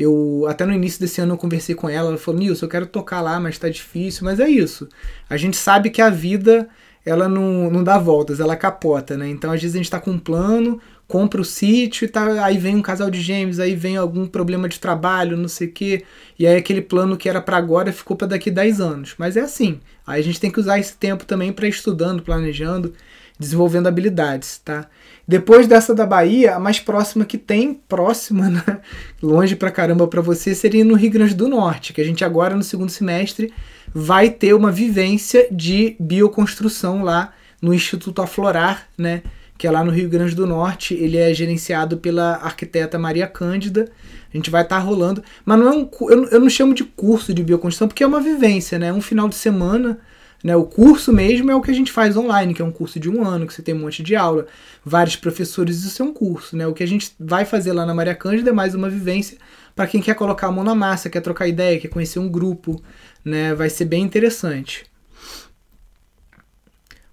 [0.00, 2.86] Eu até no início desse ano eu conversei com ela, ela falou: "Nilson, eu quero
[2.86, 4.24] tocar lá, mas tá difícil".
[4.24, 4.88] Mas é isso.
[5.28, 6.68] A gente sabe que a vida
[7.04, 9.28] ela não, não dá voltas, ela capota, né?
[9.28, 12.58] Então às vezes a gente tá com um plano, compra o sítio e tá, aí
[12.58, 16.04] vem um casal de gêmeos, aí vem algum problema de trabalho, não sei o quê,
[16.38, 19.14] e aí aquele plano que era para agora ficou para daqui 10 anos.
[19.18, 19.80] Mas é assim.
[20.06, 22.94] Aí a gente tem que usar esse tempo também para estudando, planejando,
[23.38, 24.88] desenvolvendo habilidades, tá?
[25.30, 28.80] Depois dessa da Bahia, a mais próxima que tem, próxima, né?
[29.22, 32.56] longe pra caramba para você, seria no Rio Grande do Norte, que a gente agora
[32.56, 33.52] no segundo semestre
[33.94, 39.22] vai ter uma vivência de bioconstrução lá no Instituto Aflorar, né?
[39.56, 40.94] Que é lá no Rio Grande do Norte.
[40.94, 43.88] Ele é gerenciado pela arquiteta Maria Cândida.
[44.34, 45.22] A gente vai estar tá rolando.
[45.44, 48.20] Mas não é um, eu, eu não chamo de curso de bioconstrução, porque é uma
[48.20, 48.92] vivência, né?
[48.92, 50.00] Um final de semana
[50.42, 50.57] né?
[50.57, 53.11] O curso mesmo é o que a gente faz online, que é um curso de
[53.11, 54.46] um ano, que você tem um monte de aula,
[54.85, 56.57] vários professores, isso é um curso.
[56.57, 56.66] Né?
[56.66, 59.37] O que a gente vai fazer lá na Maria Cândida é mais uma vivência
[59.76, 62.83] para quem quer colocar a mão na massa, quer trocar ideia, quer conhecer um grupo.
[63.24, 63.55] Né?
[63.55, 64.87] Vai ser bem interessante.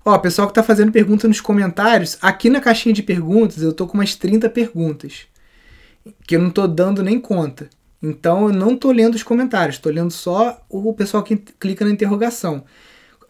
[0.05, 3.85] Ó, pessoal que está fazendo pergunta nos comentários, aqui na caixinha de perguntas eu tô
[3.85, 5.27] com umas 30 perguntas,
[6.25, 7.69] que eu não tô dando nem conta.
[8.01, 11.91] Então eu não tô lendo os comentários, estou lendo só o pessoal que clica na
[11.91, 12.63] interrogação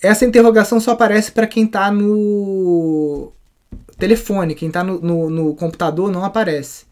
[0.02, 3.32] essa interrogação só aparece para quem está no
[3.98, 6.86] telefone, quem está no, no, no, computador não aparece.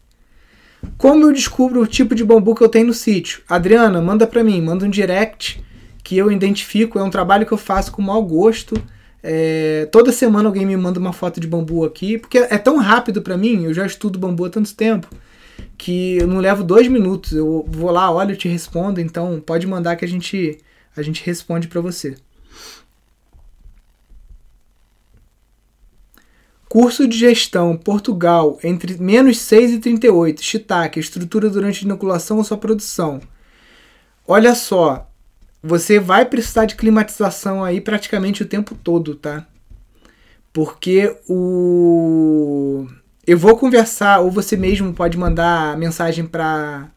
[0.98, 3.42] Como eu descubro o tipo de bambu que eu tenho no sítio?
[3.48, 5.62] Adriana, manda para mim, manda um direct
[6.02, 6.98] que eu identifico.
[6.98, 8.74] É um trabalho que eu faço com mau gosto.
[9.22, 13.22] É, toda semana alguém me manda uma foto de bambu aqui, porque é tão rápido
[13.22, 13.64] para mim.
[13.64, 15.08] Eu já estudo bambu há tanto tempo
[15.76, 17.32] que eu não levo dois minutos.
[17.32, 19.00] Eu vou lá, olho e te respondo.
[19.00, 20.58] Então pode mandar que a gente
[20.96, 22.16] a gente responde para você.
[26.68, 30.42] Curso de gestão, Portugal, entre menos 6 e 38.
[30.42, 33.20] Shiitake, estrutura durante inoculação ou sua produção.
[34.26, 35.08] Olha só,
[35.62, 39.46] você vai precisar de climatização aí praticamente o tempo todo, tá?
[40.52, 42.86] Porque o.
[43.24, 46.88] Eu vou conversar, ou você mesmo pode mandar mensagem para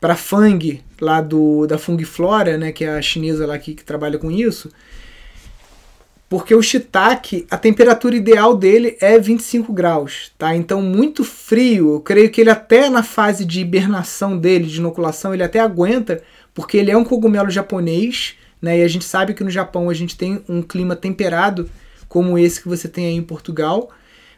[0.00, 3.84] para Fang, lá do da Fung Flora, né, que é a chinesa lá que, que
[3.84, 4.70] trabalha com isso
[6.28, 10.56] porque o shiitake, a temperatura ideal dele é 25 graus, tá?
[10.56, 15.32] Então muito frio, eu creio que ele até na fase de hibernação dele, de inoculação,
[15.32, 18.78] ele até aguenta, porque ele é um cogumelo japonês, né?
[18.78, 21.70] E a gente sabe que no Japão a gente tem um clima temperado,
[22.08, 23.90] como esse que você tem aí em Portugal,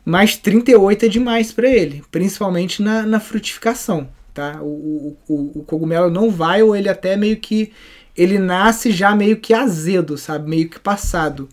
[0.05, 4.59] mas 38 é demais para ele, principalmente na, na frutificação, tá?
[4.63, 7.73] O, o, o cogumelo não vai, ou ele até meio que.
[8.17, 10.51] Ele nasce já meio que azedo, sabe?
[10.51, 11.49] Meio que passado.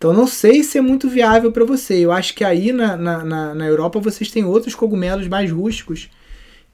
[0.00, 2.02] Então não sei se é muito viável para você.
[2.02, 6.08] Eu acho que aí na, na, na, Europa vocês têm outros cogumelos mais rústicos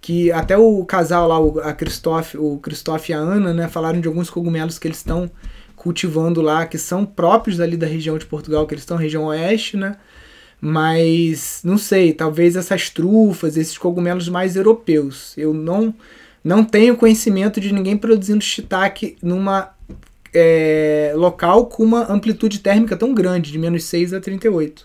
[0.01, 4.01] que até o casal lá, o, a Christoph, o Christoph e a Ana, né, falaram
[4.01, 5.29] de alguns cogumelos que eles estão
[5.75, 9.25] cultivando lá, que são próprios ali da região de Portugal, que eles estão na região
[9.25, 9.97] oeste, né?
[10.61, 15.37] Mas não sei, talvez essas trufas, esses cogumelos mais europeus.
[15.37, 15.93] Eu não
[16.45, 19.75] não tenho conhecimento de ninguém produzindo shiitake numa
[20.39, 24.85] é, local com uma amplitude térmica tão grande, de menos 6 a 38.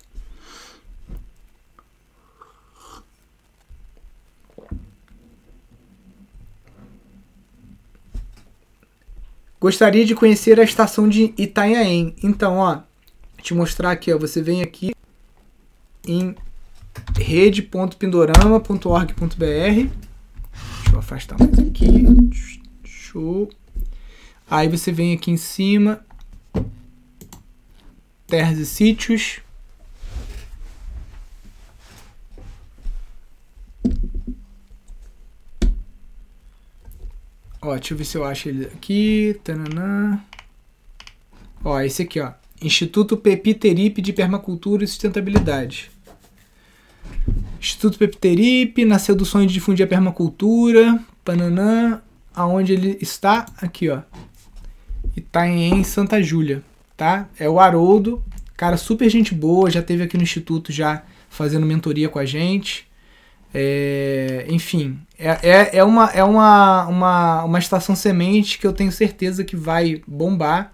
[9.59, 12.15] Gostaria de conhecer a estação de Itanhaém.
[12.23, 12.79] Então, ó,
[13.41, 14.95] te mostrar aqui, ó, você vem aqui
[16.07, 16.33] em
[17.17, 19.35] rede.pindorama.org.br.
[19.35, 19.89] Deixa
[20.93, 22.05] eu afastar mais aqui.
[22.85, 23.49] Show.
[24.51, 26.05] Aí você vem aqui em cima,
[28.27, 29.39] terras e sítios.
[37.61, 39.39] Ó, deixa eu ver se eu acho ele aqui.
[39.41, 40.21] Tananã.
[41.63, 42.33] Ó, esse aqui, ó.
[42.61, 45.89] Instituto Pepiteripe de Permacultura e Sustentabilidade.
[47.57, 51.01] Instituto Pepiteripe nasceu do sonho de difundir a permacultura.
[51.23, 52.01] Pananã.
[52.33, 53.45] Aonde ele está?
[53.61, 54.01] Aqui, ó.
[55.15, 56.63] E tá em Santa Júlia,
[56.95, 57.27] tá?
[57.37, 58.23] É o Haroldo,
[58.61, 62.87] cara super gente boa, já teve aqui no instituto já fazendo mentoria com a gente.
[63.53, 68.91] É, enfim, é, é, é, uma, é uma, uma, uma estação semente que eu tenho
[68.91, 70.71] certeza que vai bombar.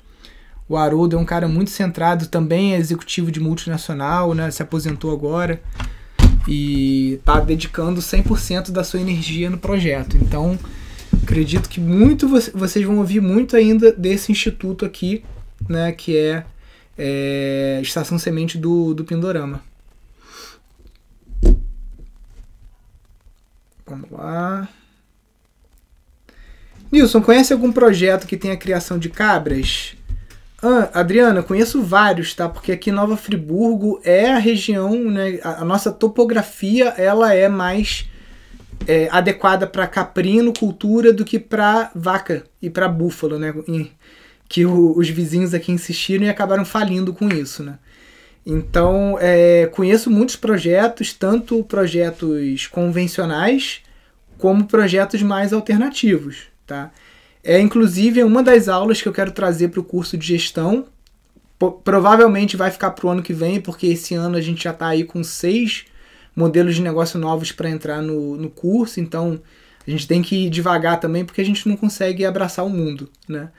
[0.67, 4.51] O Haroldo é um cara muito centrado, também é executivo de multinacional, né?
[4.51, 5.61] Se aposentou agora
[6.45, 10.17] e tá dedicando 100% da sua energia no projeto.
[10.17, 10.59] Então,
[11.27, 15.25] acredito que muito vocês vão ouvir muito ainda desse instituto aqui,
[15.67, 15.91] né?
[15.91, 16.45] Que é,
[16.97, 19.61] é Estação Semente do, do Pindorama.
[23.85, 24.69] Vamos lá.
[26.89, 29.95] Nilson, conhece algum projeto que tenha criação de cabras?
[30.63, 32.47] Ah, Adriana, conheço vários, tá?
[32.47, 35.39] Porque aqui Nova Friburgo é a região, né?
[35.43, 38.09] A, a nossa topografia ela é mais
[38.85, 43.53] é, adequada para caprino, cultura, do que para vaca e para búfalo, né?
[44.49, 47.79] que o, os vizinhos aqui insistiram e acabaram falindo com isso, né?
[48.45, 53.81] Então, é, conheço muitos projetos, tanto projetos convencionais
[54.37, 56.91] como projetos mais alternativos, tá?
[57.43, 60.85] É inclusive uma das aulas que eu quero trazer para o curso de gestão.
[61.83, 64.87] provavelmente vai ficar para o ano que vem, porque esse ano a gente já está
[64.87, 65.85] aí com seis
[66.37, 69.41] modelos de negócio novos para entrar no, no curso, então
[69.85, 73.09] a gente tem que ir devagar também, porque a gente não consegue abraçar o mundo,
[73.27, 73.49] né?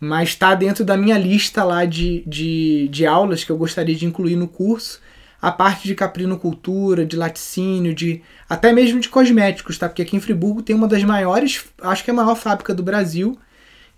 [0.00, 4.06] mas está dentro da minha lista lá de, de, de aulas que eu gostaria de
[4.06, 5.00] incluir no curso
[5.40, 9.88] a parte de caprinocultura, de laticínio, de até mesmo de cosméticos, tá?
[9.88, 12.82] Porque aqui em Friburgo tem uma das maiores, acho que é a maior fábrica do
[12.82, 13.38] Brasil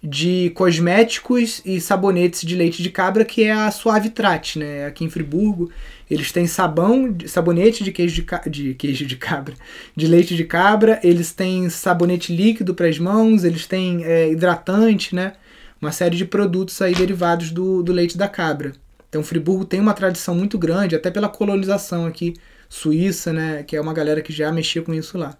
[0.02, 4.86] de cosméticos e sabonetes de leite de cabra, que é a Suave Trate, né?
[4.86, 5.70] Aqui em Friburgo,
[6.10, 9.54] eles têm sabão, sabonete de queijo de, de queijo de cabra,
[9.94, 15.14] de leite de cabra, eles têm sabonete líquido para as mãos, eles têm é, hidratante,
[15.14, 15.34] né?
[15.80, 18.72] uma série de produtos aí derivados do, do leite da cabra.
[19.08, 22.34] Então Friburgo tem uma tradição muito grande, até pela colonização aqui
[22.68, 25.36] suíça, né, que é uma galera que já mexia com isso lá.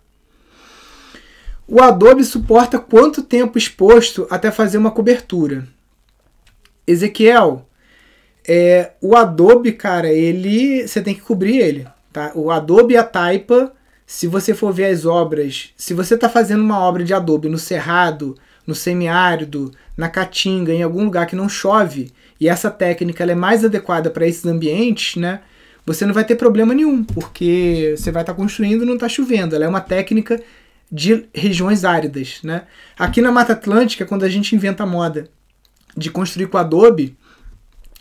[1.73, 5.69] O adobe suporta quanto tempo exposto até fazer uma cobertura?
[6.85, 7.65] Ezequiel,
[8.45, 12.33] é, o adobe, cara, ele você tem que cobrir ele, tá?
[12.35, 13.73] O adobe e a taipa,
[14.05, 17.57] se você for ver as obras, se você está fazendo uma obra de adobe no
[17.57, 23.35] cerrado, no semiárido, na caatinga, em algum lugar que não chove, e essa técnica é
[23.37, 25.41] mais adequada para esses ambientes, né?
[25.87, 29.09] Você não vai ter problema nenhum, porque você vai estar tá construindo e não está
[29.09, 29.55] chovendo.
[29.55, 30.43] Ela é uma técnica
[30.91, 32.67] de regiões áridas, né?
[32.99, 35.29] Aqui na Mata Atlântica, quando a gente inventa a moda
[35.97, 37.17] de construir com adobe,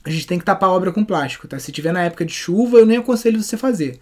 [0.04, 1.60] a gente tem que tapar a obra com plástico, tá?
[1.60, 4.00] Se tiver na época de chuva, eu nem aconselho você fazer.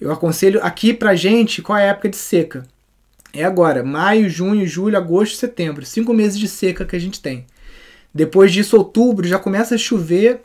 [0.00, 2.66] Eu aconselho aqui pra gente qual é a época de seca.
[3.32, 5.86] É agora, maio, junho, julho, agosto, setembro.
[5.86, 7.46] Cinco meses de seca que a gente tem.
[8.14, 10.42] Depois disso, outubro, já começa a chover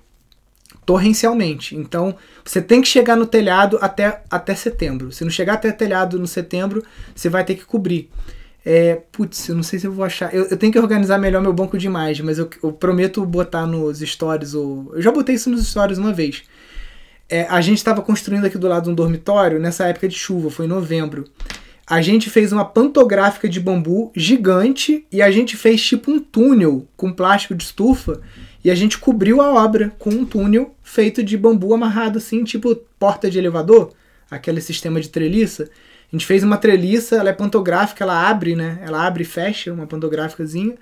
[0.88, 1.76] torrencialmente.
[1.76, 2.16] Então,
[2.46, 5.12] você tem que chegar no telhado até, até setembro.
[5.12, 6.82] Se não chegar até telhado no setembro,
[7.14, 8.10] você vai ter que cobrir.
[8.66, 10.34] É, putz, eu não sei se eu vou achar.
[10.34, 13.68] Eu, eu tenho que organizar melhor meu banco de imagens, mas eu, eu, prometo botar
[13.68, 14.54] nos stories.
[14.54, 16.44] Ou, eu já botei isso nos stories uma vez.
[17.30, 20.68] É, a gente estava construindo aqui do lado um dormitório nessa época de chuva, foi
[20.68, 21.26] em novembro.
[21.86, 26.88] a gente fez uma pantográfica de bambu gigante e a gente fez tipo um túnel
[26.96, 28.22] com plástico de estufa
[28.68, 32.76] e a gente cobriu a obra com um túnel feito de bambu amarrado assim, tipo
[33.00, 33.94] porta de elevador,
[34.30, 35.70] aquele sistema de treliça.
[36.12, 38.78] A gente fez uma treliça, ela é pantográfica, ela abre, né?
[38.82, 40.76] Ela abre e fecha, uma pantográficazinha.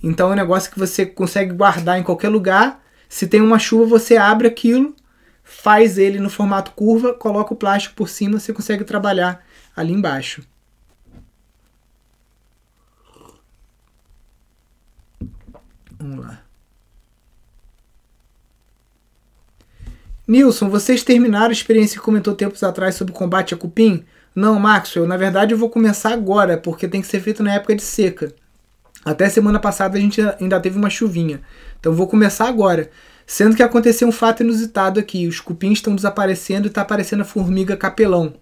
[0.00, 2.80] Então é um negócio que você consegue guardar em qualquer lugar.
[3.08, 4.94] Se tem uma chuva, você abre aquilo,
[5.42, 10.44] faz ele no formato curva, coloca o plástico por cima, você consegue trabalhar ali embaixo.
[15.98, 16.45] Vamos lá.
[20.26, 24.04] Nilson, vocês terminaram a experiência que comentou tempos atrás sobre combate a cupim?
[24.34, 27.76] Não, Maxwell, na verdade eu vou começar agora, porque tem que ser feito na época
[27.76, 28.34] de seca.
[29.04, 31.40] Até semana passada a gente ainda teve uma chuvinha.
[31.78, 32.90] Então vou começar agora.
[33.24, 35.28] Sendo que aconteceu um fato inusitado aqui.
[35.28, 38.34] Os cupins estão desaparecendo e está aparecendo a formiga capelão.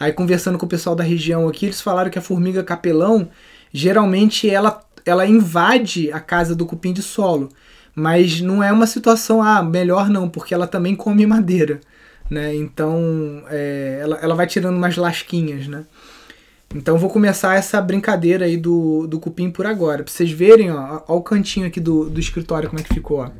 [0.00, 3.28] Aí conversando com o pessoal da região aqui, eles falaram que a formiga capelão
[3.72, 7.48] geralmente ela, ela invade a casa do cupim de solo.
[7.94, 11.80] Mas não é uma situação, ah, melhor não, porque ela também come madeira.
[12.30, 12.54] Né?
[12.54, 15.84] Então é, ela, ela vai tirando umas lasquinhas, né?
[16.74, 20.02] Então vou começar essa brincadeira aí do, do cupim por agora.
[20.02, 23.18] Pra vocês verem, ó, ó o cantinho aqui do, do escritório como é que ficou,
[23.18, 23.30] ó.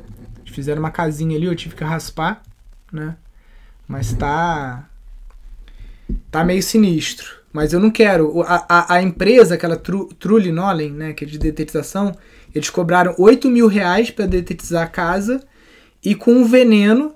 [0.45, 2.43] Fizeram uma casinha ali, eu tive que raspar,
[2.91, 3.15] né?
[3.87, 4.87] Mas tá
[6.29, 7.41] tá meio sinistro.
[7.51, 8.41] Mas eu não quero.
[8.41, 12.15] A, a, a empresa, aquela Tru, Trulinolen, né, que é de detetização,
[12.53, 15.43] eles cobraram 8 mil reais para detetizar a casa
[16.03, 17.15] e com um veneno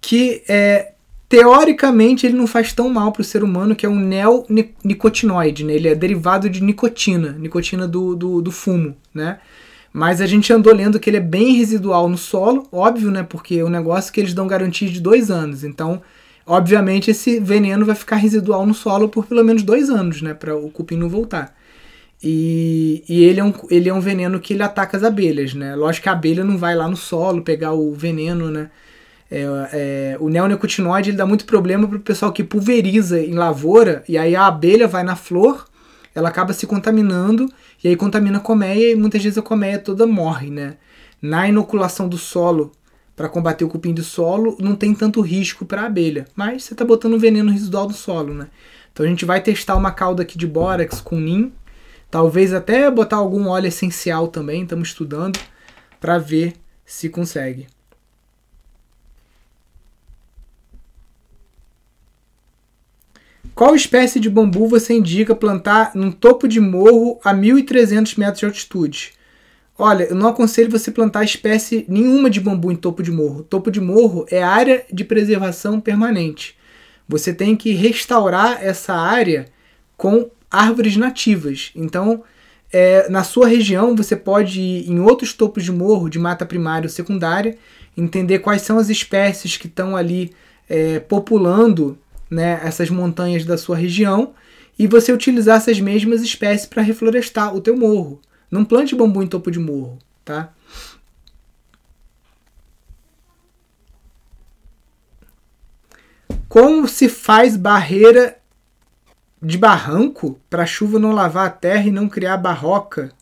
[0.00, 0.92] que é
[1.28, 5.74] teoricamente ele não faz tão mal para o ser humano, que é um neonicotinoide, né?
[5.74, 9.38] Ele é derivado de nicotina, nicotina do, do, do, fumo, né?
[9.92, 13.22] Mas a gente andou lendo que ele é bem residual no solo, óbvio, né?
[13.22, 15.64] Porque é um negócio que eles dão garantia de dois anos.
[15.64, 16.00] Então,
[16.46, 20.56] obviamente esse veneno vai ficar residual no solo por pelo menos dois anos, né, para
[20.56, 21.54] o cupim não voltar.
[22.22, 25.76] E, e, ele, é um, ele é um veneno que ele ataca as abelhas, né?
[25.76, 28.70] Lógico que a abelha não vai lá no solo pegar o veneno, né?
[29.30, 34.02] É, é, o neonicotinoide ele dá muito problema para o pessoal que pulveriza em lavoura
[34.08, 35.66] e aí a abelha vai na flor,
[36.14, 37.46] ela acaba se contaminando
[37.84, 40.76] e aí contamina a colmeia e muitas vezes a colmeia toda morre, né?
[41.20, 42.72] Na inoculação do solo
[43.14, 46.72] para combater o cupim de solo, não tem tanto risco para a abelha, mas você
[46.72, 48.46] está botando veneno residual no solo, né?
[48.92, 51.52] Então a gente vai testar uma cauda aqui de bórax com NIM,
[52.10, 55.38] talvez até botar algum óleo essencial também, estamos estudando
[56.00, 56.54] para ver
[56.84, 57.66] se consegue.
[63.54, 68.46] Qual espécie de bambu você indica plantar num topo de morro a 1.300 metros de
[68.46, 69.12] altitude?
[69.76, 73.42] Olha, eu não aconselho você plantar espécie nenhuma de bambu em topo de morro.
[73.42, 76.56] Topo de morro é área de preservação permanente.
[77.08, 79.46] Você tem que restaurar essa área
[79.96, 81.70] com árvores nativas.
[81.74, 82.22] Então,
[82.72, 86.86] é, na sua região, você pode ir em outros topos de morro, de mata primária
[86.86, 87.56] ou secundária,
[87.96, 90.32] entender quais são as espécies que estão ali
[90.68, 91.98] é, populando
[92.30, 94.34] né, essas montanhas da sua região
[94.78, 98.20] e você utilizar essas mesmas espécies para reflorestar o teu morro.
[98.50, 100.52] Não plante bambu em topo de morro, tá?
[106.48, 108.38] Como se faz barreira
[109.40, 113.12] de barranco para a chuva não lavar a terra e não criar barroca?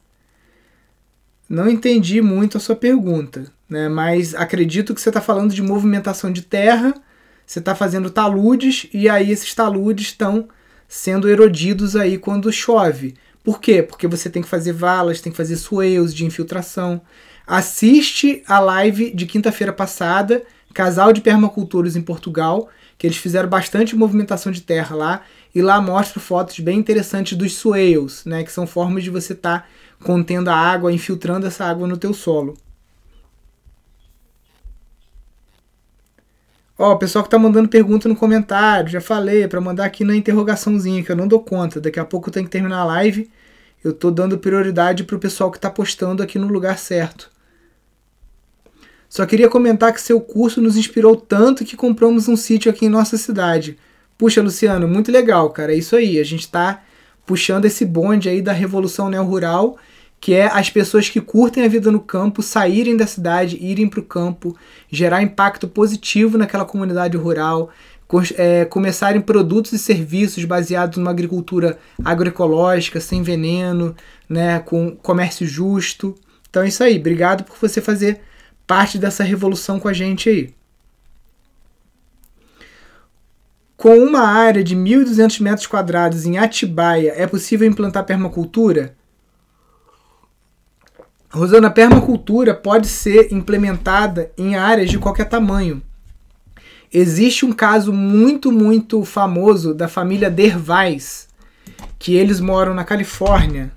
[1.49, 3.89] Não entendi muito a sua pergunta, né?
[3.89, 6.95] mas acredito que você está falando de movimentação de terra,
[7.47, 10.49] você está fazendo taludes e aí esses taludes estão
[10.89, 13.15] sendo erodidos aí quando chove.
[13.45, 13.83] Por quê?
[13.83, 17.01] Porque você tem que fazer valas, tem que fazer swales de infiltração.
[17.47, 20.43] Assiste a live de quinta-feira passada,
[20.75, 25.23] Casal de Permacultores em Portugal, que eles fizeram bastante movimentação de terra lá,
[25.57, 29.61] e lá mostra fotos bem interessantes dos swales, né, que são formas de você estar
[29.61, 29.67] tá
[30.05, 32.59] contendo a água, infiltrando essa água no teu solo.
[36.79, 40.15] Ó, o pessoal que tá mandando pergunta no comentário, já falei, para mandar aqui na
[40.15, 41.81] interrogaçãozinha, que eu não dou conta.
[41.81, 43.31] Daqui a pouco eu tenho que terminar a live.
[43.83, 47.31] Eu tô dando prioridade pro pessoal que tá postando aqui no lugar certo.
[49.09, 52.91] Só queria comentar que seu curso nos inspirou tanto que compramos um sítio aqui em
[52.91, 53.79] nossa cidade.
[54.19, 55.73] Puxa, Luciano, muito legal, cara.
[55.73, 56.19] É isso aí.
[56.19, 56.83] A gente tá
[57.25, 59.77] puxando esse bonde aí da revolução neo-rural
[60.21, 64.01] que é as pessoas que curtem a vida no campo saírem da cidade, irem para
[64.01, 64.57] o campo,
[64.91, 67.71] gerar impacto positivo naquela comunidade rural,
[68.37, 73.95] é, começarem produtos e serviços baseados numa agricultura agroecológica, sem veneno,
[74.29, 76.15] né, com comércio justo.
[76.49, 76.99] Então é isso aí.
[76.99, 78.21] Obrigado por você fazer
[78.67, 80.55] parte dessa revolução com a gente aí.
[83.77, 88.97] Com uma área de 1.200 metros quadrados em Atibaia, é possível implantar permacultura?
[91.29, 95.83] Rosana, a permacultura pode ser implementada em áreas de qualquer tamanho.
[96.93, 101.29] Existe um caso muito, muito famoso da família Dervais,
[101.99, 103.73] que eles moram na Califórnia.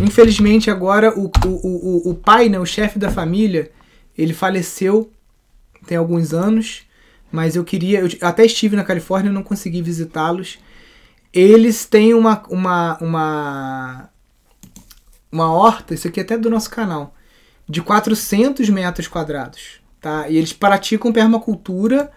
[0.00, 3.70] Infelizmente, agora o, o, o, o pai, né, o chefe da família,
[4.16, 5.10] ele faleceu
[5.86, 6.82] tem alguns anos,
[7.30, 8.00] mas eu queria.
[8.00, 10.58] Eu até estive na Califórnia não consegui visitá-los.
[11.32, 14.10] Eles têm uma, uma, uma,
[15.30, 17.14] uma horta, isso aqui é até do nosso canal,
[17.68, 19.80] de 400 metros quadrados.
[20.00, 20.28] Tá?
[20.28, 22.10] E eles praticam permacultura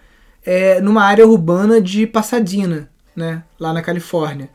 [0.44, 3.44] é, numa área urbana de Pasadena, né?
[3.58, 4.50] lá na Califórnia.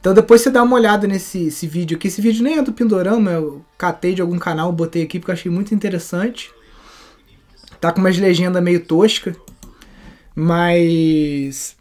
[0.00, 2.08] Então depois você dá uma olhada nesse vídeo aqui.
[2.08, 5.34] Esse vídeo nem é do Pindorama, eu catei de algum canal, botei aqui porque eu
[5.34, 6.50] achei muito interessante.
[7.78, 9.36] Tá com umas legendas meio tosca,
[10.40, 11.76] mas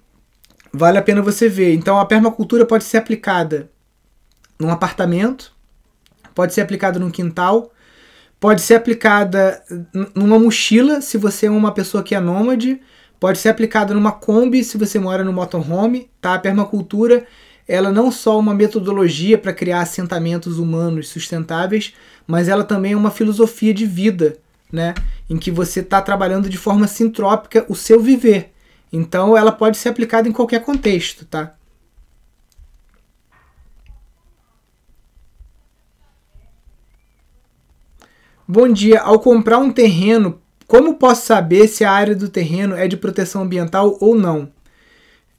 [0.74, 1.74] vale a pena você ver.
[1.74, 3.72] Então a permacultura pode ser aplicada
[4.60, 5.54] num apartamento,
[6.36, 7.72] pode ser aplicada num quintal,
[8.38, 9.64] pode ser aplicada
[10.14, 12.82] numa mochila se você é uma pessoa que é nômade,
[13.18, 16.34] pode ser aplicada numa Kombi se você mora no motorhome, tá?
[16.34, 17.26] A permacultura
[17.66, 21.94] ela não só é uma metodologia para criar assentamentos humanos sustentáveis,
[22.28, 24.38] mas ela também é uma filosofia de vida,
[24.72, 24.94] né?
[25.30, 28.54] Em que você está trabalhando de forma sintrópica o seu viver.
[28.92, 31.56] Então ela pode ser aplicada em qualquer contexto, tá?
[38.48, 39.02] Bom dia.
[39.02, 43.44] Ao comprar um terreno, como posso saber se a área do terreno é de proteção
[43.44, 44.52] ambiental ou não?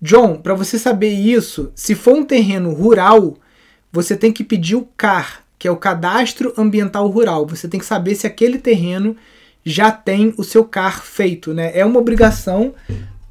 [0.01, 3.37] John, para você saber isso, se for um terreno rural,
[3.93, 7.47] você tem que pedir o CAR, que é o Cadastro Ambiental Rural.
[7.47, 9.15] Você tem que saber se aquele terreno
[9.63, 11.71] já tem o seu CAR feito, né?
[11.75, 12.75] É uma obrigação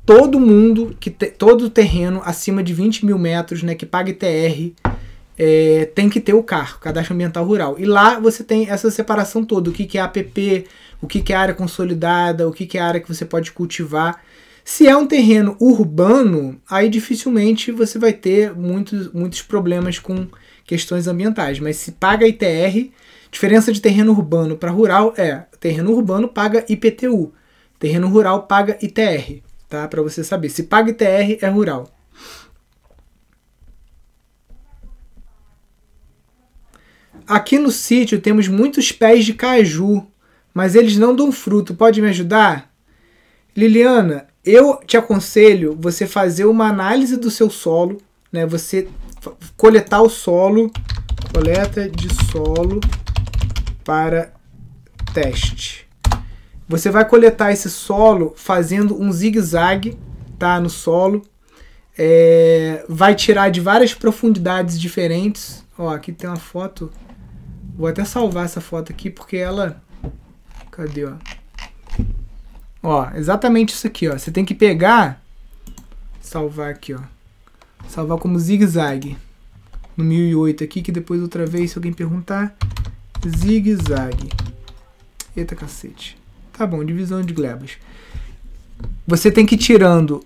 [0.06, 4.74] todo mundo que te, todo terreno acima de 20 mil metros, né, que paga ITR,
[5.38, 7.76] é, tem que ter o CAR, Cadastro Ambiental Rural.
[7.80, 10.66] E lá você tem essa separação toda, o que, que é APP,
[11.02, 14.24] o que, que é área consolidada, o que, que é área que você pode cultivar.
[14.64, 20.28] Se é um terreno urbano, aí dificilmente você vai ter muitos, muitos problemas com
[20.70, 21.60] questões ambientais.
[21.60, 22.92] Mas se paga ITR,
[23.32, 27.34] diferença de terreno urbano para rural é: terreno urbano paga IPTU,
[27.80, 29.88] terreno rural paga ITR, tá?
[29.88, 30.50] Para você saber.
[30.50, 31.92] Se paga ITR é rural.
[37.26, 40.06] Aqui no sítio temos muitos pés de caju,
[40.54, 41.74] mas eles não dão fruto.
[41.74, 42.72] Pode me ajudar?
[43.58, 47.98] Liliana, eu te aconselho você fazer uma análise do seu solo,
[48.32, 48.46] né?
[48.46, 48.88] Você
[49.58, 50.72] coletar o solo,
[51.34, 52.80] coleta de solo
[53.84, 54.32] para
[55.14, 55.88] teste.
[56.68, 59.98] Você vai coletar esse solo fazendo um zigue-zague,
[60.38, 61.24] tá, no solo.
[61.98, 65.66] É, vai tirar de várias profundidades diferentes.
[65.78, 66.92] Ó, aqui tem uma foto.
[67.76, 69.82] Vou até salvar essa foto aqui porque ela,
[70.72, 71.14] cadê, ó?
[72.82, 74.18] Ó, exatamente isso aqui, ó.
[74.18, 75.22] Você tem que pegar,
[76.22, 77.00] salvar aqui, ó.
[77.88, 79.18] Salvar como zigue-zague.
[79.96, 82.56] No 1008 aqui, que depois outra vez, se alguém perguntar,
[83.28, 84.30] zigue-zague.
[85.36, 86.18] Eita cacete.
[86.54, 87.72] Tá bom, divisão de glebas.
[89.08, 90.24] Você tem que ir tirando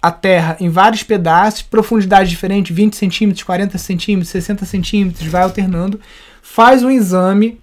[0.00, 6.00] a terra em vários pedaços, profundidade diferente, 20 centímetros, 40 centímetros, 60 centímetros, vai alternando.
[6.42, 7.60] Faz um exame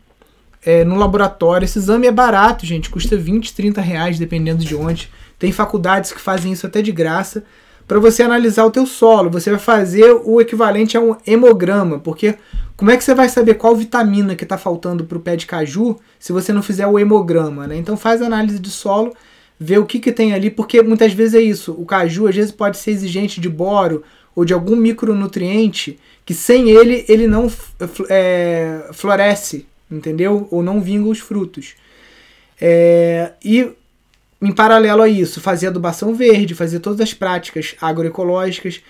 [0.65, 1.65] é, no laboratório.
[1.65, 5.09] Esse exame é barato, gente, custa 20, 30 reais, dependendo de onde.
[5.38, 7.43] Tem faculdades que fazem isso até de graça.
[7.88, 12.36] Para você analisar o teu solo, você vai fazer o equivalente a um hemograma, porque
[12.75, 15.45] como é que você vai saber qual vitamina que está faltando para o pé de
[15.45, 17.77] caju se você não fizer o hemograma, né?
[17.77, 19.13] Então faz análise de solo,
[19.59, 21.73] vê o que, que tem ali, porque muitas vezes é isso.
[21.73, 24.03] O caju às vezes pode ser exigente de boro
[24.36, 27.49] ou de algum micronutriente que sem ele ele não
[28.09, 30.47] é, floresce, entendeu?
[30.49, 31.75] Ou não vinga os frutos.
[32.59, 33.69] É, e
[34.41, 38.81] em paralelo a isso, fazer adubação verde, fazer todas as práticas agroecológicas,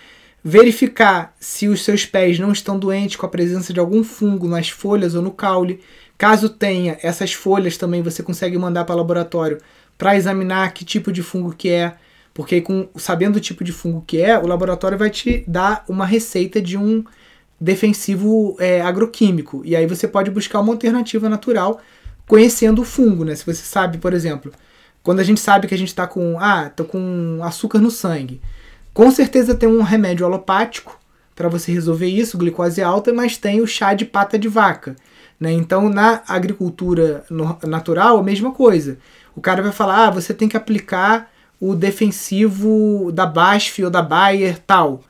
[0.44, 4.70] verificar se os seus pés não estão doentes com a presença de algum fungo nas
[4.70, 5.82] folhas ou no caule.
[6.18, 9.58] Caso tenha essas folhas também você consegue mandar para o laboratório
[9.98, 11.96] para examinar que tipo de fungo que é,
[12.34, 16.06] porque com sabendo o tipo de fungo que é, o laboratório vai te dar uma
[16.06, 17.04] receita de um
[17.60, 19.62] defensivo é, agroquímico.
[19.66, 21.82] E aí você pode buscar uma alternativa natural
[22.28, 23.36] conhecendo o fungo, né?
[23.36, 24.52] Se você sabe, por exemplo,
[25.06, 28.42] quando a gente sabe que a gente está com, ah, tô com açúcar no sangue,
[28.92, 31.00] com certeza tem um remédio alopático
[31.36, 34.96] para você resolver isso, glicose alta, mas tem o chá de pata de vaca.
[35.40, 35.52] Né?
[35.52, 37.24] Então, na agricultura
[37.68, 38.98] natural, a mesma coisa.
[39.36, 41.32] O cara vai falar: ah, você tem que aplicar
[41.62, 45.04] o, defensivo da BASF ou da Bayer tal.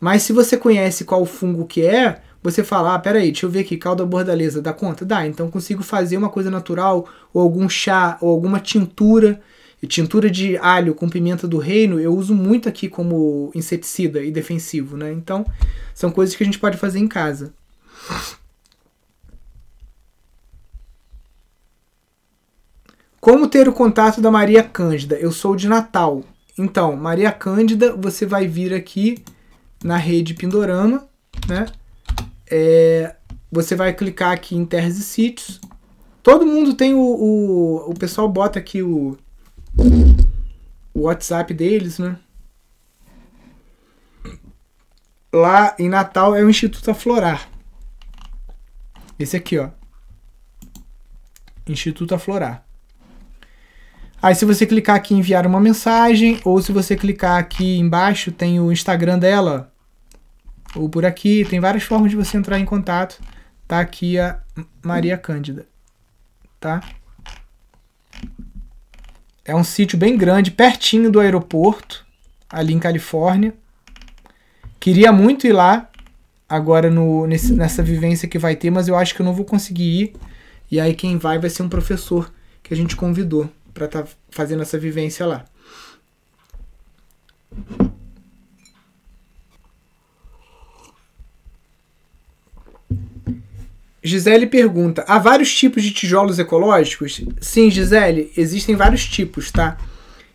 [0.00, 3.60] Mas se você conhece qual fungo que é, você fala, ah, peraí, deixa eu ver
[3.60, 5.04] aqui, calda bordaleza, dá conta?
[5.04, 9.40] Dá, então consigo fazer uma coisa natural, ou algum chá, ou alguma tintura.
[9.88, 14.96] Tintura de alho com pimenta do reino eu uso muito aqui como inseticida e defensivo,
[14.96, 15.12] né?
[15.12, 15.44] Então,
[15.92, 17.52] são coisas que a gente pode fazer em casa.
[23.20, 25.16] Como ter o contato da Maria Cândida?
[25.16, 26.22] Eu sou de Natal.
[26.58, 29.22] Então, Maria Cândida, você vai vir aqui
[29.82, 31.08] na rede Pindorama,
[31.48, 31.66] né?
[32.54, 33.16] É,
[33.50, 35.58] você vai clicar aqui em terras e sítios.
[36.22, 39.16] Todo mundo tem o, o, o pessoal bota aqui o,
[40.92, 42.18] o WhatsApp deles, né?
[45.32, 47.48] Lá em Natal é o Instituto Aflorar.
[49.18, 49.70] Esse aqui, ó.
[51.66, 52.66] Instituto Aflorar.
[54.20, 58.30] Aí se você clicar aqui em enviar uma mensagem, ou se você clicar aqui embaixo,
[58.30, 59.71] tem o Instagram dela,
[60.74, 63.20] ou por aqui, tem várias formas de você entrar em contato.
[63.66, 64.40] Tá aqui a
[64.82, 65.66] Maria Cândida,
[66.60, 66.82] tá?
[69.44, 72.06] É um sítio bem grande, pertinho do aeroporto,
[72.48, 73.54] ali em Califórnia.
[74.78, 75.88] Queria muito ir lá,
[76.48, 79.44] agora no, nesse, nessa vivência que vai ter, mas eu acho que eu não vou
[79.44, 80.16] conseguir ir.
[80.70, 84.08] E aí quem vai vai ser um professor que a gente convidou para estar tá
[84.30, 85.44] fazendo essa vivência lá.
[94.02, 97.22] Gisele pergunta: há vários tipos de tijolos ecológicos?
[97.40, 99.78] Sim, Gisele, existem vários tipos, tá?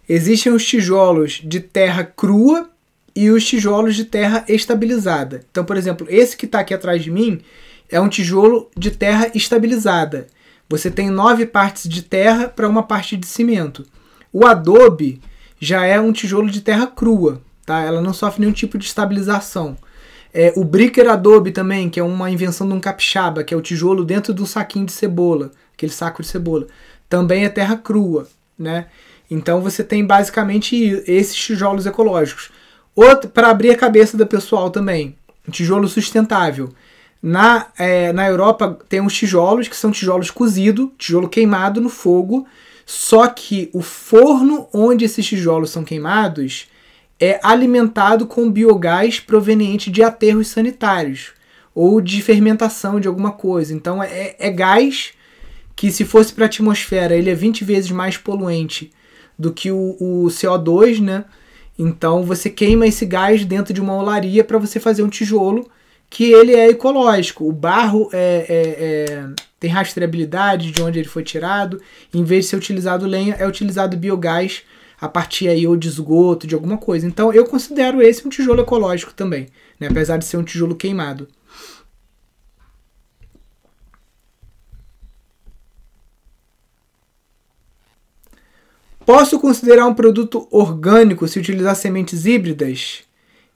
[0.08, 2.70] Existem os tijolos de terra crua
[3.14, 5.44] e os tijolos de terra estabilizada.
[5.52, 7.42] Então, por exemplo, esse que está aqui atrás de mim
[7.90, 10.28] é um tijolo de terra estabilizada.
[10.70, 13.86] Você tem nove partes de terra para uma parte de cimento.
[14.32, 15.22] O adobe
[15.60, 17.82] já é um tijolo de terra crua, tá?
[17.82, 19.78] Ela não sofre nenhum tipo de estabilização.
[20.40, 23.62] É, o bricker adobe também, que é uma invenção de um capixaba, que é o
[23.62, 26.68] tijolo dentro do saquinho de cebola, aquele saco de cebola,
[27.10, 28.86] também é terra crua, né?
[29.32, 30.76] Então você tem basicamente
[31.08, 32.52] esses tijolos ecológicos.
[32.96, 35.16] Outro para abrir a cabeça do pessoal também,
[35.48, 36.72] um tijolo sustentável.
[37.20, 42.46] Na, é, na Europa tem uns tijolos que são tijolos cozidos, tijolo queimado no fogo,
[42.86, 46.68] só que o forno onde esses tijolos são queimados
[47.20, 51.32] é alimentado com biogás proveniente de aterros sanitários
[51.74, 53.74] ou de fermentação de alguma coisa.
[53.74, 55.12] Então é, é gás
[55.76, 58.92] que se fosse para a atmosfera ele é 20 vezes mais poluente
[59.38, 61.26] do que o, o CO2, né?
[61.78, 65.70] Então você queima esse gás dentro de uma olaria para você fazer um tijolo
[66.10, 67.48] que ele é ecológico.
[67.48, 71.82] O barro é, é, é, tem rastreabilidade de onde ele foi tirado.
[72.14, 74.64] Em vez de ser utilizado lenha, é utilizado biogás
[75.00, 77.06] a partir aí ou de esgoto, de alguma coisa.
[77.06, 79.48] Então eu considero esse um tijolo ecológico também,
[79.80, 79.88] né?
[79.88, 81.28] apesar de ser um tijolo queimado.
[89.06, 93.04] Posso considerar um produto orgânico se utilizar sementes híbridas?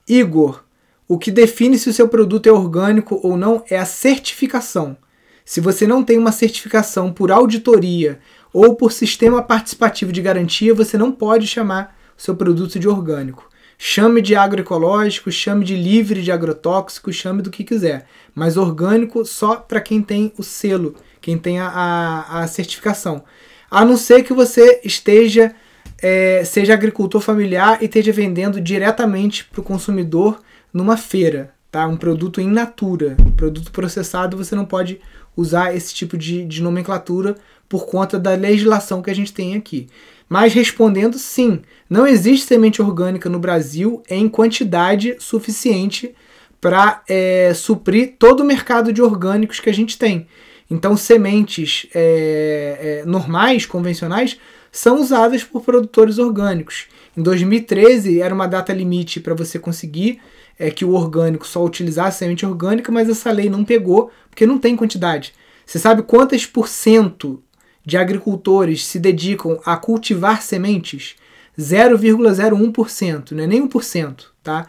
[0.08, 0.64] Igor,
[1.06, 4.96] o que define se o seu produto é orgânico ou não é a certificação.
[5.44, 8.18] Se você não tem uma certificação por auditoria
[8.52, 13.48] ou por sistema participativo de garantia, você não pode chamar o seu produto de orgânico.
[13.78, 18.06] Chame de agroecológico, chame de livre de agrotóxico, chame do que quiser.
[18.34, 23.24] Mas orgânico só para quem tem o selo, quem tem a, a, a, certificação.
[23.70, 25.52] A não ser que você esteja,
[26.00, 30.40] é, seja agricultor familiar e esteja vendendo diretamente para o consumidor
[30.72, 31.86] numa feira, tá?
[31.86, 35.00] Um produto in natura, produto processado, você não pode
[35.36, 37.36] usar esse tipo de, de nomenclatura
[37.72, 39.86] por conta da legislação que a gente tem aqui.
[40.28, 46.14] Mas respondendo sim, não existe semente orgânica no Brasil em quantidade suficiente
[46.60, 50.26] para é, suprir todo o mercado de orgânicos que a gente tem.
[50.70, 54.38] Então, sementes é, é, normais, convencionais,
[54.70, 56.88] são usadas por produtores orgânicos.
[57.16, 60.20] Em 2013 era uma data limite para você conseguir
[60.58, 64.58] é que o orgânico só utilizasse semente orgânica, mas essa lei não pegou porque não
[64.58, 65.32] tem quantidade.
[65.64, 67.42] Você sabe quantas por cento
[67.84, 71.16] de agricultores se dedicam a cultivar sementes?
[71.58, 74.66] 0,01%, não é nem 1%, tá?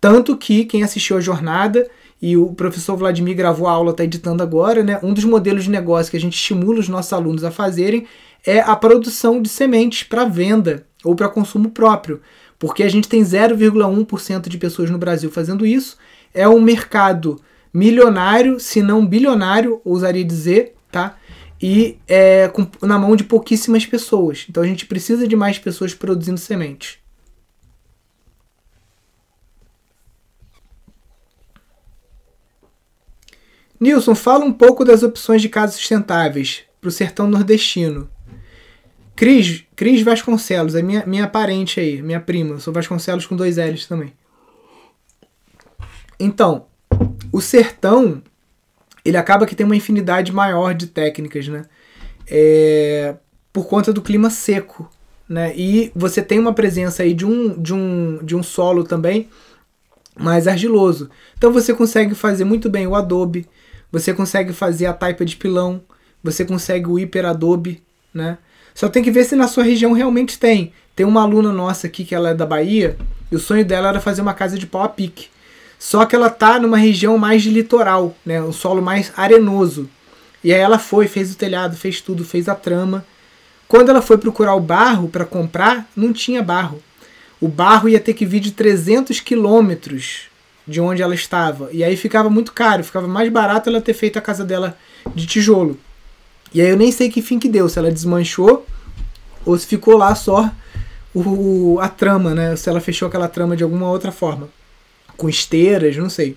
[0.00, 1.88] Tanto que quem assistiu a jornada
[2.20, 4.98] e o professor Vladimir gravou a aula, está editando agora, né?
[5.02, 8.06] Um dos modelos de negócio que a gente estimula os nossos alunos a fazerem
[8.44, 12.20] é a produção de sementes para venda ou para consumo próprio.
[12.58, 15.96] Porque a gente tem 0,1% de pessoas no Brasil fazendo isso.
[16.32, 17.40] É um mercado
[17.72, 21.16] milionário, se não bilionário, ousaria dizer, tá?
[21.60, 24.46] E é, com, na mão de pouquíssimas pessoas.
[24.48, 26.98] Então a gente precisa de mais pessoas produzindo sementes.
[33.78, 38.08] Nilson, fala um pouco das opções de casas sustentáveis para o sertão nordestino.
[39.14, 42.54] Cris, Cris Vasconcelos, é minha, minha parente aí, minha prima.
[42.54, 44.12] Eu sou Vasconcelos com dois L's também.
[46.18, 46.66] Então,
[47.32, 48.22] o sertão,
[49.06, 51.64] ele acaba que tem uma infinidade maior de técnicas, né?
[52.26, 53.14] É,
[53.52, 54.90] por conta do clima seco,
[55.28, 55.52] né?
[55.56, 59.28] E você tem uma presença aí de um, de um, de um solo também
[60.18, 61.10] mais argiloso.
[61.36, 63.46] Então você consegue fazer muito bem o adobe,
[63.92, 65.82] você consegue fazer a taipa de pilão,
[66.22, 67.82] você consegue o hiperadobe,
[68.12, 68.38] né?
[68.74, 70.72] Só tem que ver se na sua região realmente tem.
[70.94, 72.96] Tem uma aluna nossa aqui que ela é da Bahia,
[73.30, 75.28] e o sonho dela era fazer uma casa de pau a pique.
[75.78, 78.42] Só que ela tá numa região mais de litoral, né?
[78.42, 79.88] Um solo mais arenoso.
[80.42, 83.04] E aí ela foi, fez o telhado, fez tudo, fez a trama.
[83.68, 86.82] Quando ela foi procurar o barro para comprar, não tinha barro.
[87.40, 90.28] O barro ia ter que vir de 300 quilômetros
[90.66, 91.68] de onde ela estava.
[91.72, 94.76] E aí ficava muito caro, ficava mais barato ela ter feito a casa dela
[95.14, 95.78] de tijolo.
[96.52, 98.66] E aí eu nem sei que fim que deu, se ela desmanchou
[99.44, 100.50] ou se ficou lá só
[101.14, 102.56] o, a trama, né?
[102.56, 104.48] Se ela fechou aquela trama de alguma outra forma.
[105.16, 106.36] Com esteiras, não sei.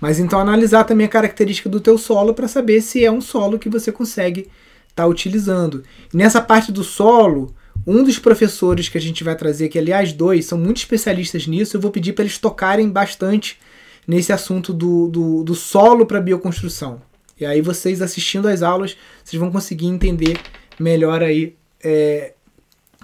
[0.00, 3.58] Mas então analisar também a característica do teu solo para saber se é um solo
[3.58, 5.82] que você consegue estar tá utilizando.
[6.12, 7.54] E nessa parte do solo,
[7.86, 11.76] um dos professores que a gente vai trazer, que aliás dois são muito especialistas nisso,
[11.76, 13.58] eu vou pedir para eles tocarem bastante
[14.06, 17.00] nesse assunto do, do, do solo para bioconstrução.
[17.40, 20.38] E aí vocês assistindo às aulas, vocês vão conseguir entender
[20.78, 22.32] melhor aí é,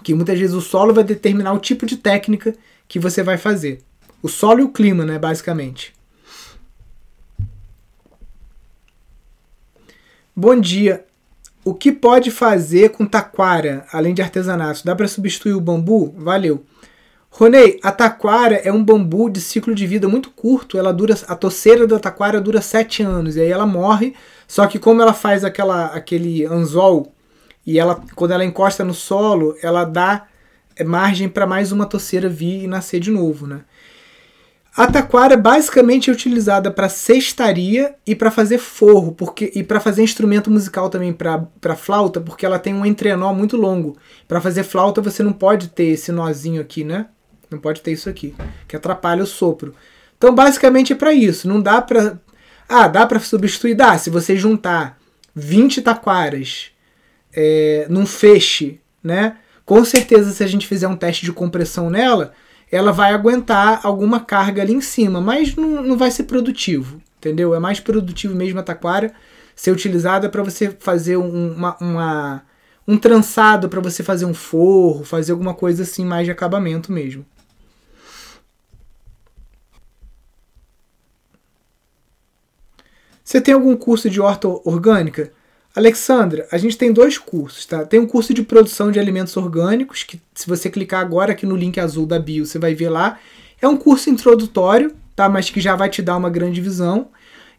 [0.03, 2.55] que muitas vezes o solo vai determinar o tipo de técnica
[2.87, 3.81] que você vai fazer.
[4.23, 5.95] O solo e o clima, né, basicamente.
[10.35, 11.05] Bom dia.
[11.64, 14.85] O que pode fazer com taquara, além de artesanato?
[14.85, 16.14] Dá para substituir o bambu?
[16.16, 16.64] Valeu.
[17.31, 20.77] Ronei, a taquara é um bambu de ciclo de vida muito curto.
[20.79, 24.14] Ela dura, a toceira da taquara dura 7 anos e aí ela morre.
[24.49, 27.14] Só que como ela faz aquela, aquele anzol
[27.66, 30.27] e ela, quando ela encosta no solo, ela dá
[30.85, 33.61] margem para mais uma toceira vir e nascer de novo, né?
[34.77, 40.03] A taquara basicamente é utilizada para cestaria e para fazer forro, porque e para fazer
[40.03, 43.97] instrumento musical também para flauta, porque ela tem um entrenó muito longo.
[44.29, 47.07] Para fazer flauta você não pode ter esse nozinho aqui, né?
[47.51, 48.33] Não pode ter isso aqui,
[48.68, 49.75] que atrapalha o sopro.
[50.16, 51.49] Então basicamente é para isso.
[51.49, 52.21] Não dá para
[52.68, 53.99] ah, dá para substituir, dá.
[53.99, 54.97] Se você juntar
[55.35, 56.71] 20 taquaras
[57.33, 59.37] é, num feixe, né?
[59.64, 62.33] Com certeza se a gente fizer um teste de compressão nela,
[62.71, 67.55] ela vai aguentar alguma carga ali em cima, mas não, não vai ser produtivo, entendeu?
[67.55, 69.12] É mais produtivo mesmo a taquara
[69.57, 72.43] ser utilizada para você fazer um, uma, uma,
[72.87, 77.27] um trançado, para você fazer um forro, fazer alguma coisa assim mais de acabamento mesmo.
[83.25, 85.33] Você tem algum curso de horta orgânica?
[85.81, 87.85] Alexandra, a gente tem dois cursos, tá?
[87.85, 91.57] Tem um curso de produção de alimentos orgânicos, que se você clicar agora aqui no
[91.57, 93.18] link azul da bio, você vai ver lá.
[93.61, 95.28] É um curso introdutório, tá?
[95.28, 97.09] Mas que já vai te dar uma grande visão.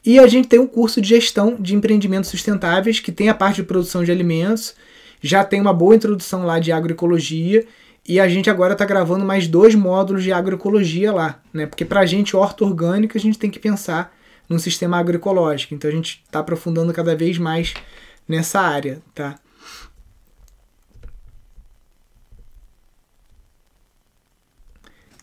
[0.05, 3.57] E a gente tem um curso de gestão de empreendimentos sustentáveis, que tem a parte
[3.57, 4.75] de produção de alimentos,
[5.21, 7.65] já tem uma boa introdução lá de agroecologia,
[8.07, 11.65] e a gente agora está gravando mais dois módulos de agroecologia lá, né?
[11.65, 14.11] Porque para a gente, horta orgânica, a gente tem que pensar
[14.49, 15.73] num sistema agroecológico.
[15.73, 17.73] Então a gente está aprofundando cada vez mais
[18.31, 19.35] nessa área, tá?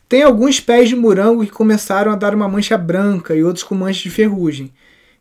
[0.08, 3.74] Tem alguns pés de morango que começaram a dar uma mancha branca e outros com
[3.74, 4.72] mancha de ferrugem.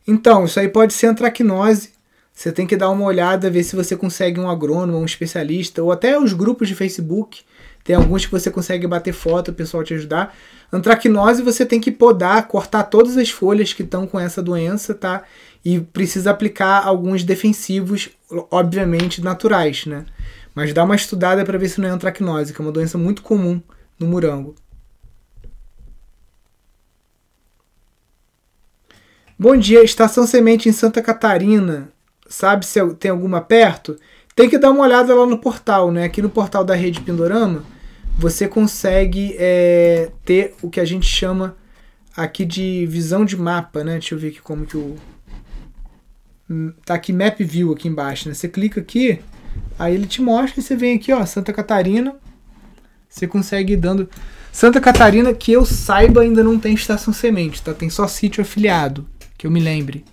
[0.07, 1.91] Então, isso aí pode ser antracnose.
[2.31, 5.91] Você tem que dar uma olhada, ver se você consegue um agrônomo, um especialista, ou
[5.91, 7.43] até os grupos de Facebook
[7.87, 10.35] tem alguns que você consegue bater foto, o pessoal te ajudar.
[10.73, 15.23] Antracnose você tem que podar, cortar todas as folhas que estão com essa doença, tá?
[15.63, 18.09] E precisa aplicar alguns defensivos,
[18.51, 20.05] obviamente naturais, né?
[20.55, 23.21] Mas dá uma estudada para ver se não é antracnose, que é uma doença muito
[23.21, 23.61] comum
[23.99, 24.55] no morango.
[29.37, 31.89] Bom dia, Estação Semente em Santa Catarina.
[32.27, 33.97] Sabe se tem alguma perto?
[34.35, 36.05] Tem que dar uma olhada lá no portal, né?
[36.05, 37.63] Aqui no portal da Rede Pindorama
[38.17, 41.55] você consegue é, ter o que a gente chama
[42.15, 43.93] aqui de visão de mapa, né?
[43.93, 44.95] Deixa eu ver aqui como que o
[46.85, 48.33] tá aqui Map View aqui embaixo, né?
[48.33, 49.19] Você clica aqui,
[49.77, 52.15] aí ele te mostra e você vem aqui, ó, Santa Catarina.
[53.09, 54.09] Você consegue ir dando
[54.51, 57.73] Santa Catarina, que eu saiba, ainda não tem estação semente, tá?
[57.73, 60.03] Tem só sítio afiliado, que eu me lembre.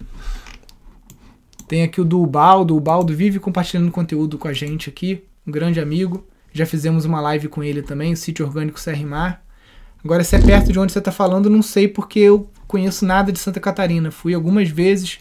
[1.66, 2.20] Tem aqui o do.
[2.20, 5.24] O Ubaldo vive compartilhando conteúdo com a gente aqui.
[5.46, 6.26] Um grande amigo.
[6.52, 9.42] Já fizemos uma live com ele também, o sítio orgânico Serrimar.
[10.04, 13.32] Agora, se é perto de onde você está falando, não sei porque eu conheço nada
[13.32, 14.10] de Santa Catarina.
[14.10, 15.18] Fui algumas vezes,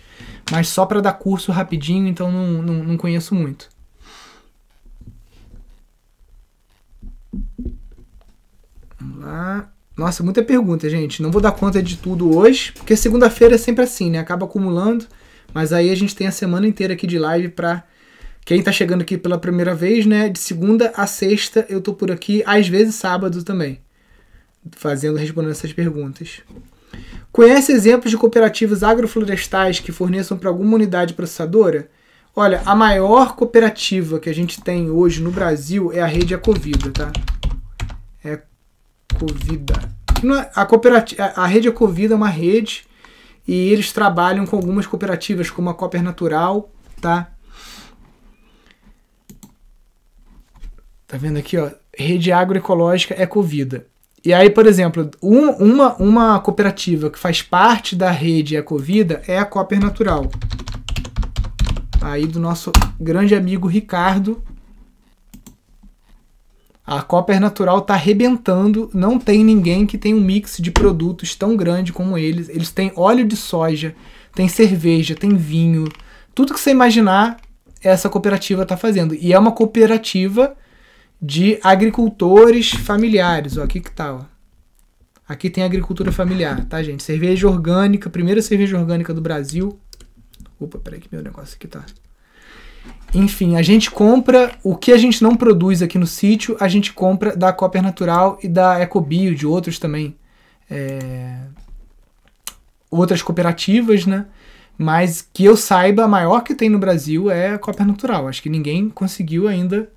[0.51, 3.69] mas só para dar curso rapidinho, então não, não, não conheço muito.
[8.99, 9.69] Vamos lá.
[9.95, 11.21] Nossa, muita pergunta, gente.
[11.21, 14.19] Não vou dar conta de tudo hoje, porque segunda-feira é sempre assim, né?
[14.19, 15.05] Acaba acumulando.
[15.53, 17.83] Mas aí a gente tem a semana inteira aqui de live para
[18.43, 20.29] quem tá chegando aqui pela primeira vez, né?
[20.29, 23.79] De segunda a sexta eu tô por aqui, às vezes sábado também,
[24.71, 26.41] fazendo respondendo essas perguntas.
[27.33, 31.89] Conhece exemplos de cooperativas agroflorestais que forneçam para alguma unidade processadora?
[32.35, 36.91] Olha, a maior cooperativa que a gente tem hoje no Brasil é a rede Ecovida,
[36.91, 37.11] tá?
[38.23, 38.39] É
[39.11, 39.73] Ecovida.
[40.23, 42.85] É, a, cooperativa, a rede Ecovida é uma rede
[43.47, 46.71] e eles trabalham com algumas cooperativas, como a Cooper Natural,
[47.01, 47.31] tá?
[51.07, 51.71] Tá vendo aqui, ó?
[51.97, 53.87] Rede agroecológica Ecovida.
[54.25, 59.37] E aí, por exemplo, um, uma, uma cooperativa que faz parte da rede Ecovida é
[59.37, 60.29] a Cooper Natural.
[62.01, 64.41] Aí do nosso grande amigo Ricardo.
[66.85, 68.89] A Cooper Natural tá arrebentando.
[68.93, 72.47] Não tem ninguém que tem um mix de produtos tão grande como eles.
[72.47, 73.93] Eles têm óleo de soja,
[74.33, 75.85] tem cerveja, tem vinho.
[76.33, 77.37] Tudo que você imaginar,
[77.81, 79.13] essa cooperativa tá fazendo.
[79.15, 80.55] E é uma cooperativa
[81.23, 83.57] de agricultores familiares.
[83.57, 84.21] Ó, aqui que tá, ó.
[85.25, 87.01] Aqui tem agricultura familiar, tá, gente?
[87.01, 89.79] Cerveja orgânica, primeira cerveja orgânica do Brasil.
[90.59, 91.85] Opa, peraí que meu negócio aqui tá.
[93.13, 96.91] Enfim, a gente compra o que a gente não produz aqui no sítio, a gente
[96.91, 100.17] compra da Cooper Natural e da Ecobio, de outros também.
[100.69, 101.37] É...
[102.91, 104.25] Outras cooperativas, né?
[104.77, 108.27] Mas que eu saiba, a maior que tem no Brasil é a Cooper Natural.
[108.27, 109.89] Acho que ninguém conseguiu ainda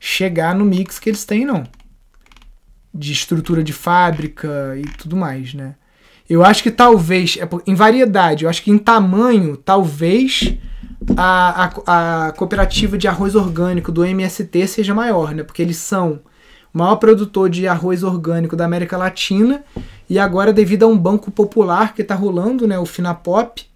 [0.00, 1.64] chegar no mix que eles têm, não.
[2.92, 5.74] De estrutura de fábrica e tudo mais, né?
[6.28, 10.56] Eu acho que talvez, é em variedade, eu acho que em tamanho, talvez
[11.16, 15.42] a, a, a cooperativa de arroz orgânico do MST seja maior, né?
[15.42, 16.20] Porque eles são
[16.74, 19.64] o maior produtor de arroz orgânico da América Latina
[20.10, 23.66] e agora devido a um banco popular que está rolando, né, o Finapop,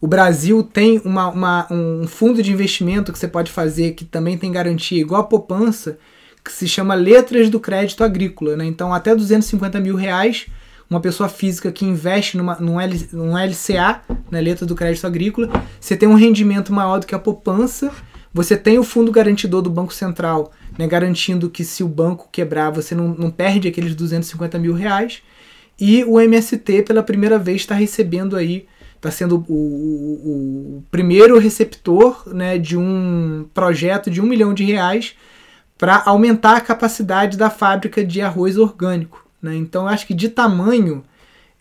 [0.00, 4.38] o Brasil tem uma, uma, um fundo de investimento que você pode fazer que também
[4.38, 5.98] tem garantia igual a poupança,
[6.42, 8.56] que se chama Letras do Crédito Agrícola.
[8.56, 8.64] Né?
[8.64, 10.46] Então, até 250 mil reais,
[10.88, 15.50] uma pessoa física que investe numa, num, L, num LCA, né, Letra do Crédito Agrícola,
[15.78, 17.92] você tem um rendimento maior do que a poupança,
[18.32, 22.70] você tem o fundo garantidor do Banco Central, né, garantindo que se o banco quebrar,
[22.70, 25.22] você não, não perde aqueles 250 mil reais,
[25.78, 28.66] e o MST, pela primeira vez, está recebendo aí
[29.00, 34.62] está sendo o, o, o, primeiro receptor né, de um projeto de um milhão de
[34.62, 35.16] reais
[35.78, 39.26] para aumentar a capacidade da fábrica de arroz orgânico.
[39.40, 39.56] Né?
[39.56, 41.02] Então, acho que de tamanho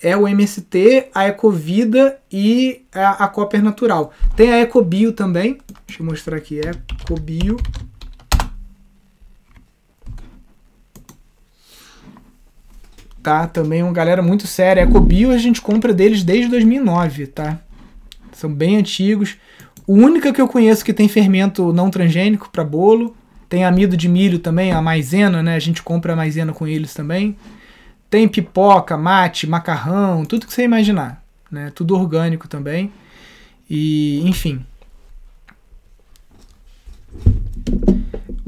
[0.01, 4.13] é o MST, a Ecovida e a, a Cooper Natural.
[4.35, 5.59] Tem a Ecobio também.
[5.87, 6.59] Deixa eu mostrar aqui.
[6.59, 7.55] Ecobio.
[13.21, 13.47] Tá?
[13.47, 14.81] Também uma galera muito séria.
[14.81, 17.59] Ecobio a gente compra deles desde 2009, tá?
[18.31, 19.37] São bem antigos.
[19.85, 23.15] O único que eu conheço que tem fermento não transgênico para bolo.
[23.49, 25.55] Tem amido de milho também, a maisena, né?
[25.55, 27.35] A gente compra a maisena com eles também.
[28.07, 31.71] Tem pipoca, mate, macarrão, tudo que você imaginar, né?
[31.73, 32.91] Tudo orgânico também.
[33.67, 34.63] E, enfim,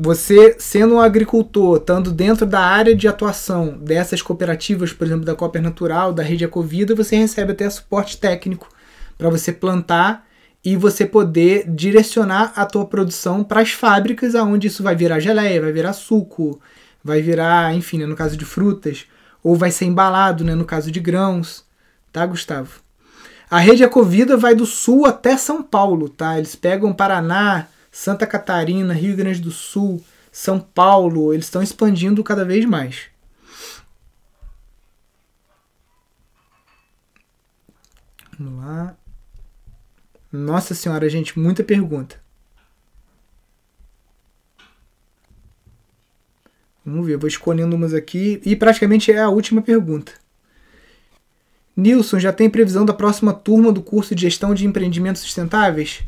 [0.03, 5.35] você sendo um agricultor, estando dentro da área de atuação dessas cooperativas, por exemplo, da
[5.35, 8.67] Cooper Natural, da Rede Ecovida, você recebe até suporte técnico
[9.15, 10.25] para você plantar
[10.65, 15.61] e você poder direcionar a tua produção para as fábricas aonde isso vai virar geleia,
[15.61, 16.59] vai virar suco,
[17.03, 19.05] vai virar, enfim, né, no caso de frutas,
[19.43, 21.63] ou vai ser embalado, né, no caso de grãos,
[22.11, 22.81] tá, Gustavo?
[23.51, 26.39] A rede Ecovida vai do sul até São Paulo, tá?
[26.39, 32.45] Eles pegam Paraná, Santa Catarina, Rio Grande do Sul, São Paulo, eles estão expandindo cada
[32.45, 33.09] vez mais.
[38.39, 38.95] Vamos lá.
[40.31, 42.21] Nossa senhora, gente, muita pergunta.
[46.85, 48.41] Vamos ver, vou escolhendo umas aqui.
[48.45, 50.13] E praticamente é a última pergunta.
[51.75, 56.03] Nilson, já tem previsão da próxima turma do curso de gestão de empreendimentos sustentáveis?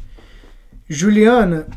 [0.90, 1.68] Juliana,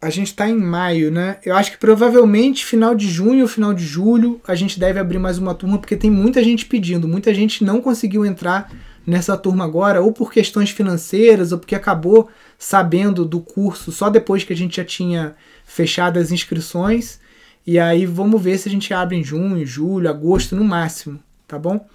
[0.00, 1.38] a gente está em maio, né?
[1.44, 5.38] Eu acho que provavelmente final de junho final de julho a gente deve abrir mais
[5.38, 8.72] uma turma, porque tem muita gente pedindo, muita gente não conseguiu entrar
[9.06, 14.44] nessa turma agora, ou por questões financeiras, ou porque acabou sabendo do curso só depois
[14.44, 15.34] que a gente já tinha
[15.64, 17.20] fechado as inscrições.
[17.64, 21.58] E aí vamos ver se a gente abre em junho, julho, agosto no máximo, tá
[21.58, 21.86] bom?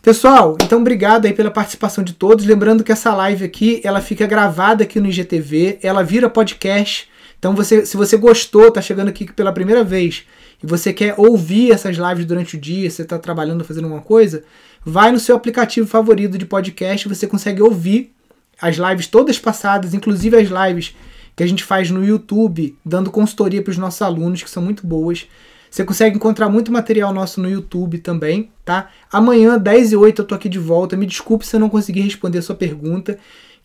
[0.00, 2.46] Pessoal, então obrigado aí pela participação de todos.
[2.46, 7.08] Lembrando que essa live aqui, ela fica gravada aqui no IGTV, ela vira podcast.
[7.38, 10.24] Então você, se você gostou, tá chegando aqui pela primeira vez
[10.62, 14.44] e você quer ouvir essas lives durante o dia, você está trabalhando, fazendo alguma coisa,
[14.84, 18.12] vai no seu aplicativo favorito de podcast, você consegue ouvir
[18.60, 20.94] as lives todas passadas, inclusive as lives
[21.36, 24.84] que a gente faz no YouTube, dando consultoria para os nossos alunos, que são muito
[24.86, 25.28] boas.
[25.70, 28.88] Você consegue encontrar muito material nosso no YouTube também, tá?
[29.12, 30.96] Amanhã, 10 e 8, eu tô aqui de volta.
[30.96, 33.18] Me desculpe se eu não consegui responder a sua pergunta.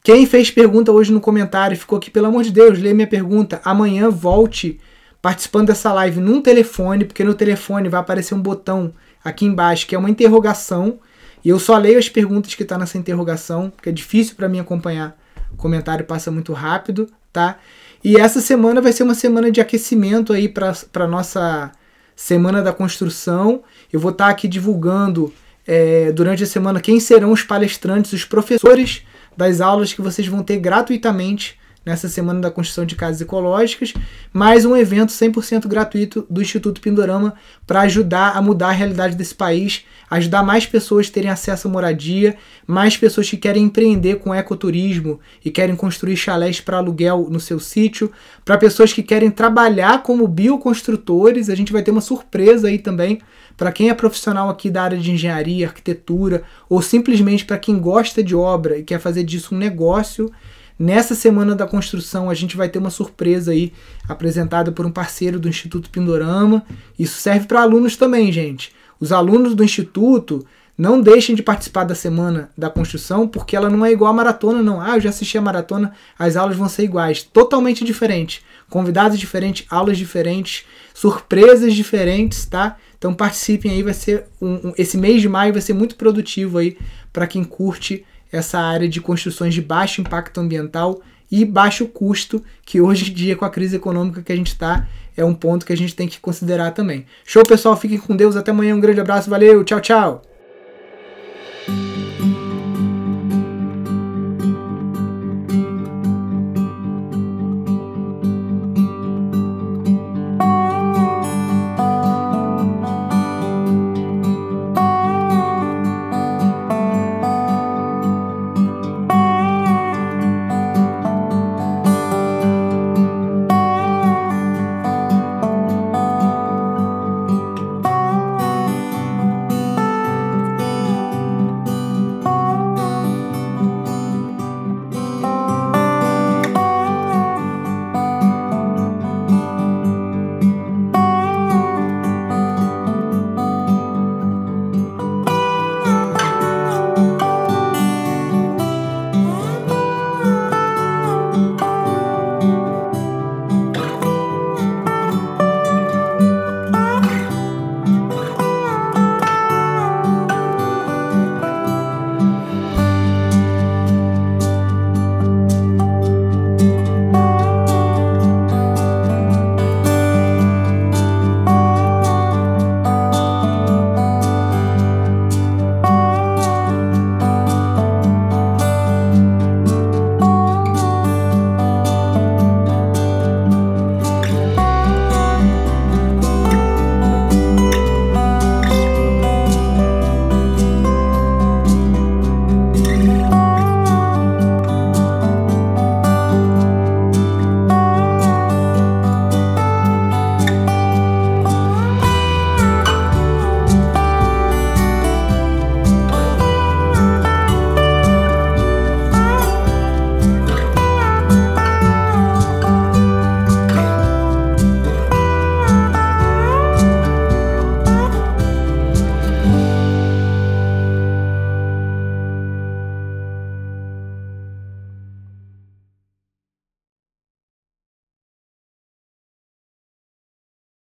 [0.04, 3.62] Quem fez pergunta hoje no comentário ficou aqui, pelo amor de Deus, lê minha pergunta.
[3.64, 4.80] Amanhã volte
[5.22, 8.93] participando dessa live num telefone, porque no telefone vai aparecer um botão
[9.24, 10.99] aqui embaixo que é uma interrogação.
[11.45, 14.60] E eu só leio as perguntas que tá nessa interrogação, porque é difícil para mim
[14.60, 15.18] acompanhar.
[15.51, 17.58] O comentário passa muito rápido, tá?
[18.04, 21.72] E essa semana vai ser uma semana de aquecimento aí para nossa
[22.16, 23.64] Semana da Construção.
[23.91, 25.34] Eu vou estar aqui divulgando
[25.66, 29.03] é, durante a semana quem serão os palestrantes, os professores
[29.36, 33.94] das aulas que vocês vão ter gratuitamente nessa Semana da Construção de Casas Ecológicas,
[34.32, 37.34] mais um evento 100% gratuito do Instituto Pindorama
[37.68, 41.72] para ajudar a mudar a realidade desse país, ajudar mais pessoas a terem acesso à
[41.72, 47.40] moradia, mais pessoas que querem empreender com ecoturismo e querem construir chalés para aluguel no
[47.40, 48.12] seu sítio,
[48.46, 53.20] para pessoas que querem trabalhar como bioconstrutores, a gente vai ter uma surpresa aí também
[53.58, 58.24] para quem é profissional aqui da área de engenharia, arquitetura, ou simplesmente para quem gosta
[58.24, 60.32] de obra e quer fazer disso um negócio,
[60.78, 63.72] Nessa semana da construção, a gente vai ter uma surpresa aí
[64.08, 66.66] apresentada por um parceiro do Instituto Pindorama.
[66.98, 68.72] Isso serve para alunos também, gente.
[69.00, 70.46] Os alunos do Instituto
[70.78, 74.64] não deixem de participar da semana da construção, porque ela não é igual à maratona,
[74.64, 74.82] não.
[74.82, 77.22] Ah, eu já assisti a maratona, as aulas vão ser iguais.
[77.22, 78.42] Totalmente diferentes.
[78.70, 82.78] Convidados diferentes, aulas diferentes, surpresas diferentes, tá?
[82.98, 86.58] Então participem aí, vai ser um, um, esse mês de maio vai ser muito produtivo
[86.58, 86.78] aí
[87.12, 88.04] para quem curte
[88.34, 93.36] essa área de construções de baixo impacto ambiental e baixo custo, que hoje em dia,
[93.36, 96.08] com a crise econômica que a gente está, é um ponto que a gente tem
[96.08, 97.06] que considerar também.
[97.24, 97.78] Show, pessoal.
[97.78, 98.36] Fiquem com Deus.
[98.36, 98.76] Até amanhã.
[98.76, 99.30] Um grande abraço.
[99.30, 99.64] Valeu.
[99.64, 100.22] Tchau, tchau.